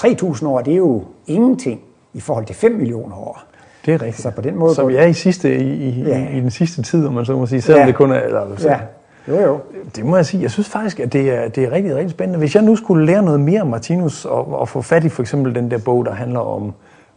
3.000 0.41 0.47
år, 0.47 0.61
det 0.61 0.73
er 0.73 0.77
jo 0.77 1.03
ingenting 1.27 1.79
i 2.13 2.19
forhold 2.19 2.45
til 2.45 2.55
5 2.55 2.71
millioner 2.71 3.15
år. 3.15 3.43
Det 3.85 3.93
er 3.93 4.01
rigtigt. 4.01 4.21
Så 4.21 4.31
på 4.31 4.41
den 4.41 4.55
måde... 4.55 4.75
Så 4.75 4.85
vi 4.85 4.95
er 4.95 5.05
i, 5.05 5.13
sidste, 5.13 5.57
i, 5.57 5.89
i, 5.89 6.03
ja. 6.03 6.29
i 6.29 6.39
den 6.39 6.51
sidste 6.51 6.81
tid, 6.81 7.07
om 7.07 7.13
man 7.13 7.25
så 7.25 7.37
må 7.37 7.45
sige, 7.45 7.61
selvom 7.61 7.81
ja. 7.81 7.87
det 7.87 7.95
kun 7.95 8.11
er... 8.11 8.19
Eller, 8.19 8.41
så, 8.57 8.69
ja. 8.69 8.79
Jo, 9.27 9.41
jo. 9.41 9.59
Det 9.95 10.05
må 10.05 10.15
jeg 10.15 10.25
sige. 10.25 10.43
Jeg 10.43 10.51
synes 10.51 10.69
faktisk, 10.69 10.99
at 10.99 11.13
det 11.13 11.29
er, 11.29 11.47
det 11.47 11.63
er 11.63 11.71
rigtig, 11.71 11.95
rigtig 11.95 12.11
spændende. 12.11 12.39
Hvis 12.39 12.55
jeg 12.55 12.63
nu 12.63 12.75
skulle 12.75 13.05
lære 13.05 13.23
noget 13.23 13.39
mere 13.39 13.61
om 13.61 13.67
Martinus, 13.67 14.25
og, 14.25 14.59
og 14.59 14.69
få 14.69 14.81
fat 14.81 15.03
i 15.03 15.09
for 15.09 15.21
eksempel 15.21 15.55
den 15.55 15.71
der 15.71 15.77
bog, 15.77 16.05
der 16.05 16.13
handler 16.13 16.39
om, 16.39 16.73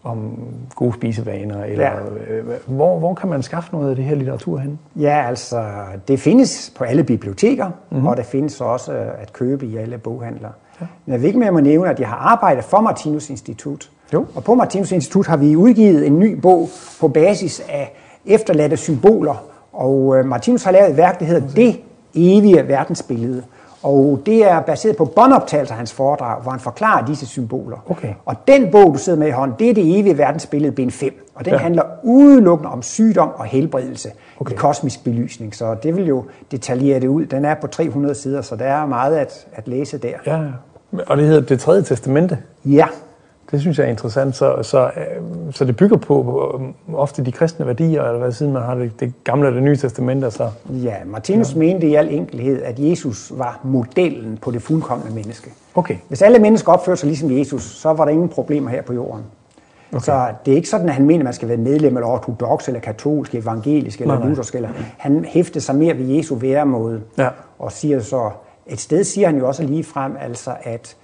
om 0.09 0.39
gode 0.75 0.93
spisevaner, 0.93 1.65
eller 1.65 1.85
ja. 1.85 2.35
øh, 2.35 2.45
hvor, 2.67 2.99
hvor 2.99 3.15
kan 3.15 3.29
man 3.29 3.43
skaffe 3.43 3.73
noget 3.73 3.91
af 3.91 3.97
det 3.97 4.05
her 4.05 4.15
litteratur 4.15 4.59
hen? 4.59 4.79
Ja, 4.97 5.25
altså, 5.29 5.65
det 6.09 6.21
findes 6.21 6.73
på 6.77 6.85
alle 6.85 7.05
biblioteker, 7.05 7.71
mm-hmm. 7.91 8.07
og 8.07 8.17
det 8.17 8.25
findes 8.25 8.61
også 8.61 8.93
at 8.93 9.33
købe 9.33 9.67
i 9.67 9.77
alle 9.77 9.99
boghandlere. 9.99 10.53
Ja. 10.81 10.87
Men 11.07 11.13
jeg 11.13 11.21
vil 11.21 11.27
ikke 11.27 11.39
mere 11.39 11.51
må 11.51 11.61
nævne, 11.61 11.91
at 11.91 12.01
jeg 12.01 12.09
har 12.09 12.17
arbejdet 12.17 12.65
for 12.65 12.81
Martinus 12.81 13.31
Institut. 13.31 13.91
Jo. 14.13 14.27
Og 14.35 14.45
på 14.45 14.55
Martinus 14.55 14.93
Institut 14.93 15.27
har 15.27 15.37
vi 15.37 15.57
udgivet 15.57 16.07
en 16.07 16.19
ny 16.19 16.35
bog 16.41 16.69
på 17.01 17.09
basis 17.09 17.63
af 17.69 17.97
efterladte 18.27 18.77
symboler, 18.77 19.45
og 19.73 20.17
øh, 20.19 20.27
Martinus 20.27 20.65
har 20.65 20.71
lavet 20.71 20.91
et 20.91 20.97
værk, 20.97 21.21
der 21.21 21.27
hedder 21.27 21.49
Det 21.49 21.81
evige 22.15 22.69
verdensbillede. 22.69 23.43
Og 23.83 24.23
det 24.27 24.45
er 24.45 24.61
baseret 24.61 24.97
på 24.97 25.05
båndoptagelser 25.05 25.75
af 25.75 25.79
hans 25.79 25.93
foredrag, 25.93 26.43
hvor 26.43 26.51
han 26.51 26.61
forklarer 26.61 27.07
disse 27.07 27.27
symboler. 27.27 27.77
Okay. 27.91 28.15
Og 28.25 28.37
den 28.49 28.71
bog, 28.71 28.95
du 28.95 28.99
sidder 28.99 29.19
med 29.19 29.29
i 29.29 29.31
hånden, 29.31 29.57
det 29.59 29.71
er 29.71 29.75
det 29.75 29.99
evige 29.99 30.19
verdensbillede, 30.19 30.73
bind 30.73 30.91
5. 30.91 31.31
Og 31.35 31.45
den 31.45 31.53
ja. 31.53 31.59
handler 31.59 31.83
udelukkende 32.03 32.71
om 32.71 32.83
sygdom 32.83 33.31
og 33.35 33.45
helbredelse 33.45 34.11
okay. 34.41 34.53
i 34.53 34.57
kosmisk 34.57 35.05
belysning. 35.05 35.55
Så 35.55 35.77
det 35.83 35.97
vil 35.97 36.07
jo 36.07 36.25
detaljere 36.51 37.01
det 37.01 37.09
ud. 37.09 37.27
Den 37.27 37.45
er 37.45 37.55
på 37.55 37.67
300 37.67 38.15
sider, 38.15 38.43
så 38.43 38.57
der 38.57 38.65
er 38.65 38.87
meget 38.87 39.17
at, 39.17 39.47
at 39.53 39.69
læse 39.69 39.99
der. 39.99 40.15
Ja, 40.27 40.41
og 41.07 41.17
det 41.17 41.27
hedder 41.27 41.41
det 41.41 41.61
tredje 41.61 41.83
testamente? 41.83 42.39
Ja. 42.65 42.87
Det 43.51 43.61
synes 43.61 43.79
jeg 43.79 43.87
er 43.87 43.91
interessant. 43.91 44.37
Så, 44.37 44.63
så, 44.63 44.85
øh, 44.97 45.53
så 45.53 45.65
det 45.65 45.77
bygger 45.77 45.97
på, 45.97 46.23
på 46.23 46.97
ofte 46.97 47.25
de 47.25 47.33
kristne 47.33 47.67
værdier, 47.67 48.03
eller 48.03 48.19
hvad 48.19 48.33
siden 48.33 48.53
man 48.53 48.63
har 48.63 48.75
det, 48.75 49.01
det 49.01 49.13
gamle 49.25 49.49
og 49.49 49.55
det 49.55 49.63
nye 49.63 49.77
testamente. 49.77 50.31
Så. 50.31 50.51
Ja, 50.69 50.95
Martinus 51.07 51.55
ja. 51.55 51.59
mente 51.59 51.87
i 51.87 51.95
al 51.95 52.15
enkelhed, 52.15 52.63
at 52.63 52.79
Jesus 52.79 53.33
var 53.35 53.61
modellen 53.63 54.39
på 54.43 54.51
det 54.51 54.63
fuldkommende 54.63 55.15
menneske. 55.15 55.51
Okay. 55.75 55.97
Hvis 56.09 56.23
alle 56.23 56.39
mennesker 56.39 56.73
opførte 56.73 57.01
sig 57.01 57.07
ligesom 57.07 57.39
Jesus, 57.39 57.63
så 57.63 57.93
var 57.93 58.05
der 58.05 58.13
ingen 58.13 58.29
problemer 58.29 58.71
her 58.71 58.83
på 58.83 58.93
jorden. 58.93 59.25
Okay. 59.93 60.01
Så 60.01 60.29
det 60.47 60.53
er 60.53 60.57
ikke 60.57 60.69
sådan, 60.69 60.89
at 60.89 60.95
han 60.95 61.07
mener, 61.07 61.21
at 61.21 61.25
man 61.25 61.33
skal 61.33 61.49
være 61.49 61.57
medlem 61.57 61.97
eller 61.97 62.09
ortodox, 62.09 62.69
eller 62.69 62.81
katolsk, 62.81 63.35
evangelisk 63.35 64.01
eller 64.01 64.27
luthersk. 64.27 64.55
Eller, 64.55 64.69
han 64.99 65.25
hæfter 65.25 65.61
sig 65.61 65.75
mere 65.75 65.99
ved 65.99 66.07
Jesu 66.07 66.35
væremåde. 66.35 67.01
Ja. 67.19 67.29
Og 67.59 67.73
siger 67.73 68.01
så, 68.01 68.31
et 68.67 68.81
sted 68.81 69.05
siger 69.05 69.27
han 69.27 69.39
jo 69.39 69.49
også 69.49 69.63
lige 69.63 69.85
frem, 69.85 70.17
altså 70.21 70.51
at 70.63 70.97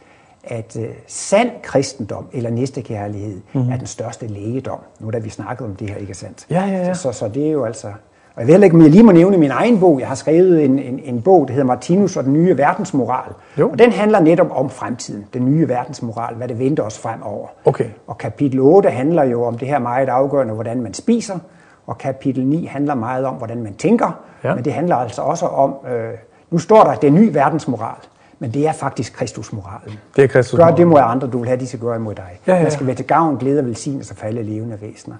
at 0.46 0.76
uh, 0.76 0.84
sand 1.06 1.50
kristendom 1.62 2.26
eller 2.32 2.50
næstekærlighed 2.50 3.40
mm-hmm. 3.52 3.72
er 3.72 3.76
den 3.76 3.86
største 3.86 4.26
lægedom. 4.26 4.78
Nu 5.00 5.10
da 5.10 5.18
vi 5.18 5.30
snakket 5.30 5.66
om 5.66 5.76
det 5.76 5.90
her, 5.90 5.96
ikke 5.96 6.14
sandt? 6.14 6.46
Ja, 6.50 6.66
ja, 6.66 6.76
ja. 6.76 6.94
Så, 6.94 7.02
så, 7.02 7.18
så 7.18 7.28
det 7.28 7.46
er 7.46 7.50
jo 7.50 7.64
altså... 7.64 7.88
Og 8.36 8.40
jeg 8.40 8.46
ved 8.46 8.54
heller 8.54 8.64
ikke, 8.64 8.76
om 8.76 8.82
jeg 8.82 8.90
lige 8.90 9.02
må 9.02 9.12
nævne 9.12 9.38
min 9.38 9.50
egen 9.50 9.80
bog. 9.80 10.00
Jeg 10.00 10.08
har 10.08 10.14
skrevet 10.14 10.64
en, 10.64 10.78
en, 10.78 11.00
en 11.04 11.22
bog, 11.22 11.48
der 11.48 11.54
hedder 11.54 11.66
Martinus 11.66 12.16
og 12.16 12.24
den 12.24 12.32
nye 12.32 12.58
verdensmoral. 12.58 13.32
Jo. 13.58 13.70
Og 13.70 13.78
den 13.78 13.92
handler 13.92 14.20
netop 14.20 14.46
om 14.50 14.70
fremtiden, 14.70 15.26
den 15.34 15.44
nye 15.44 15.68
verdensmoral, 15.68 16.34
hvad 16.34 16.48
det 16.48 16.58
venter 16.58 16.82
os 16.82 16.98
fremover. 16.98 17.48
Okay. 17.64 17.84
Og 18.06 18.18
kapitel 18.18 18.60
8 18.60 18.90
handler 18.90 19.24
jo 19.24 19.44
om 19.44 19.58
det 19.58 19.68
her 19.68 19.78
meget 19.78 20.08
afgørende, 20.08 20.54
hvordan 20.54 20.82
man 20.82 20.94
spiser. 20.94 21.38
Og 21.86 21.98
kapitel 21.98 22.46
9 22.46 22.66
handler 22.66 22.94
meget 22.94 23.24
om, 23.24 23.34
hvordan 23.34 23.62
man 23.62 23.74
tænker. 23.74 24.20
Ja. 24.44 24.54
Men 24.54 24.64
det 24.64 24.72
handler 24.72 24.96
altså 24.96 25.22
også 25.22 25.46
om, 25.46 25.74
øh, 25.92 26.10
nu 26.50 26.58
står 26.58 26.84
der, 26.84 26.94
den 26.94 27.14
nye 27.14 27.34
verdensmoral. 27.34 27.96
Men 28.44 28.54
det 28.54 28.66
er 28.66 28.72
faktisk 28.72 29.12
Kristusmoralen. 29.12 29.98
Det 30.16 30.24
er 30.24 30.28
Kristus 30.28 30.58
Gør 30.58 30.70
det 30.70 30.86
mod 30.86 31.00
andre, 31.02 31.28
du 31.28 31.38
vil 31.38 31.48
have, 31.48 31.60
de 31.60 31.66
skal 31.66 31.80
gøre 31.80 31.96
imod 31.96 32.14
dig. 32.14 32.40
Ja, 32.46 32.54
ja. 32.54 32.62
Man 32.62 32.70
skal 32.70 32.86
være 32.86 32.96
til 32.96 33.06
gavn, 33.06 33.36
glæde 33.36 33.58
og 33.58 33.66
velsignelse 33.66 34.14
for 34.14 34.26
alle 34.26 34.42
levende 34.42 34.78
væsener. 34.80 35.16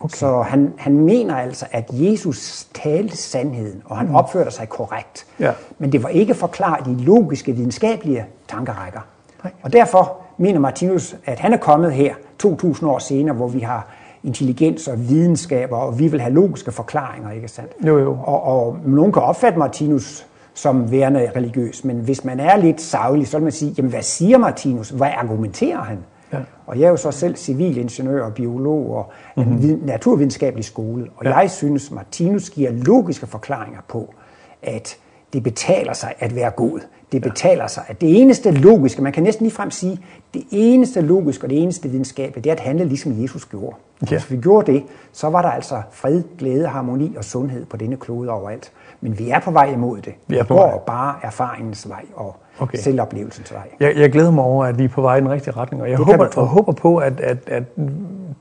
Okay. 0.00 0.16
Så 0.16 0.42
han, 0.42 0.72
han 0.76 0.98
mener 0.98 1.36
altså, 1.36 1.66
at 1.70 1.84
Jesus 1.90 2.66
talte 2.74 3.16
sandheden, 3.16 3.82
og 3.84 3.98
han 3.98 4.06
mm. 4.06 4.14
opførte 4.14 4.50
sig 4.50 4.68
korrekt. 4.68 5.26
Ja. 5.40 5.52
Men 5.78 5.92
det 5.92 6.02
var 6.02 6.08
ikke 6.08 6.34
forklaret 6.34 6.86
i 6.86 7.02
logiske, 7.04 7.52
videnskabelige 7.52 8.26
tankerækker. 8.48 9.00
Nej. 9.44 9.52
Og 9.62 9.72
derfor 9.72 10.16
mener 10.38 10.60
Martinus, 10.60 11.16
at 11.24 11.38
han 11.38 11.52
er 11.52 11.58
kommet 11.58 11.92
her 11.92 12.14
2000 12.38 12.90
år 12.90 12.98
senere, 12.98 13.34
hvor 13.34 13.48
vi 13.48 13.60
har 13.60 13.86
intelligens 14.24 14.88
og 14.88 15.08
videnskaber, 15.08 15.76
og 15.76 15.98
vi 15.98 16.08
vil 16.08 16.20
have 16.20 16.34
logiske 16.34 16.72
forklaringer, 16.72 17.30
ikke 17.30 17.48
sandt? 17.48 17.72
Jo, 17.86 17.98
jo. 17.98 18.18
Og, 18.24 18.42
og 18.42 18.78
nogen 18.84 19.12
kan 19.12 19.22
opfatte 19.22 19.58
Martinus 19.58 20.26
som 20.56 20.90
værende 20.90 21.30
religiøs. 21.36 21.84
Men 21.84 21.96
hvis 21.96 22.24
man 22.24 22.40
er 22.40 22.56
lidt 22.56 22.80
savlig, 22.80 23.28
så 23.28 23.36
vil 23.36 23.42
man 23.42 23.52
sige, 23.52 23.74
jamen 23.76 23.90
hvad 23.90 24.02
siger 24.02 24.38
Martinus? 24.38 24.88
Hvad 24.88 25.10
argumenterer 25.16 25.82
han? 25.82 25.98
Ja. 26.32 26.38
Og 26.66 26.80
jeg 26.80 26.86
er 26.86 26.90
jo 26.90 26.96
så 26.96 27.10
selv 27.10 27.36
civilingeniør 27.36 28.24
og 28.24 28.34
biolog 28.34 28.96
og 28.96 29.12
mm-hmm. 29.36 29.80
naturvidenskabelig 29.84 30.64
skole. 30.64 31.06
Og 31.16 31.24
ja. 31.24 31.36
jeg 31.36 31.50
synes, 31.50 31.90
Martinus 31.90 32.50
giver 32.50 32.70
logiske 32.70 33.26
forklaringer 33.26 33.80
på, 33.88 34.14
at 34.62 34.96
det 35.32 35.42
betaler 35.42 35.92
sig 35.92 36.14
at 36.18 36.34
være 36.34 36.50
god. 36.50 36.80
Det 37.12 37.22
betaler 37.22 37.66
sig. 37.66 37.84
At 37.88 38.00
det 38.00 38.20
eneste 38.20 38.50
logiske, 38.50 39.02
man 39.02 39.12
kan 39.12 39.22
næsten 39.22 39.44
ligefrem 39.44 39.70
sige, 39.70 40.00
det 40.34 40.44
eneste 40.50 41.00
logiske 41.00 41.44
og 41.44 41.50
det 41.50 41.62
eneste 41.62 41.88
videnskabelige, 41.88 42.42
det 42.44 42.50
er 42.50 42.54
at 42.54 42.60
handle 42.60 42.84
ligesom 42.84 43.22
Jesus 43.22 43.44
gjorde. 43.44 43.76
Ja. 44.02 44.06
Hvis 44.06 44.30
vi 44.30 44.36
gjorde 44.36 44.72
det, 44.72 44.82
så 45.12 45.28
var 45.30 45.42
der 45.42 45.48
altså 45.48 45.82
fred, 45.92 46.22
glæde, 46.38 46.66
harmoni 46.66 47.14
og 47.16 47.24
sundhed 47.24 47.66
på 47.66 47.76
denne 47.76 47.96
klode 47.96 48.30
overalt. 48.30 48.72
Men 49.00 49.18
vi 49.18 49.30
er 49.30 49.40
på 49.40 49.50
vej 49.50 49.72
imod 49.72 50.00
det. 50.00 50.14
Vi 50.26 50.36
er 50.36 50.44
på 50.44 50.54
går 50.54 50.66
vej. 50.66 50.78
bare 50.86 51.14
erfaringens 51.22 51.88
vej 51.88 52.04
og 52.14 52.36
okay. 52.58 52.78
selvoplevelsens 52.78 53.52
vej. 53.52 53.68
Jeg, 53.80 53.96
jeg 53.96 54.12
glæder 54.12 54.30
mig 54.30 54.44
over, 54.44 54.64
at 54.64 54.78
vi 54.78 54.84
er 54.84 54.88
på 54.88 55.02
vej 55.02 55.16
i 55.16 55.20
den 55.20 55.30
rigtige 55.30 55.56
retning, 55.56 55.82
og 55.82 55.90
jeg 55.90 55.98
håber, 55.98 56.28
og 56.36 56.46
håber 56.46 56.72
på, 56.72 56.96
at, 56.96 57.20
at, 57.20 57.38
at 57.46 57.62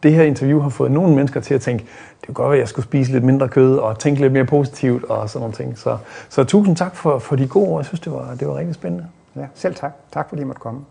det 0.04 0.14
her 0.14 0.24
interview 0.24 0.60
har 0.60 0.70
fået 0.70 0.92
nogle 0.92 1.16
mennesker 1.16 1.40
til 1.40 1.54
at 1.54 1.62
tænke, 1.62 1.86
det 2.20 2.28
kunne 2.28 2.36
godt 2.36 2.50
være, 2.50 2.58
at 2.58 2.60
jeg 2.60 2.68
skulle 2.68 2.86
spise 2.86 3.12
lidt 3.12 3.24
mindre 3.24 3.48
kød 3.48 3.78
og 3.78 4.00
tænke 4.00 4.22
lidt 4.22 4.34
mere 4.34 4.46
positivt 4.46 5.04
og 5.04 5.30
sådan 5.30 5.40
nogle 5.42 5.54
ting. 5.54 5.78
Så, 5.78 5.98
så 6.30 6.44
tusind 6.44 6.76
tak 6.76 6.96
for, 6.96 7.20
for 7.20 7.36
de 7.36 7.48
gode 7.48 7.70
ord. 7.70 7.80
Jeg 7.80 7.86
synes, 7.86 8.00
det 8.00 8.12
var, 8.12 8.36
det 8.40 8.48
var 8.48 8.58
rigtig 8.58 8.76
spændende. 8.76 9.06
Ja, 9.36 9.46
selv 9.56 9.76
tak. 9.76 9.92
Tak 10.12 10.30
fordi 10.30 10.42
I 10.42 10.46
måtte 10.46 10.62
komme. 10.62 10.82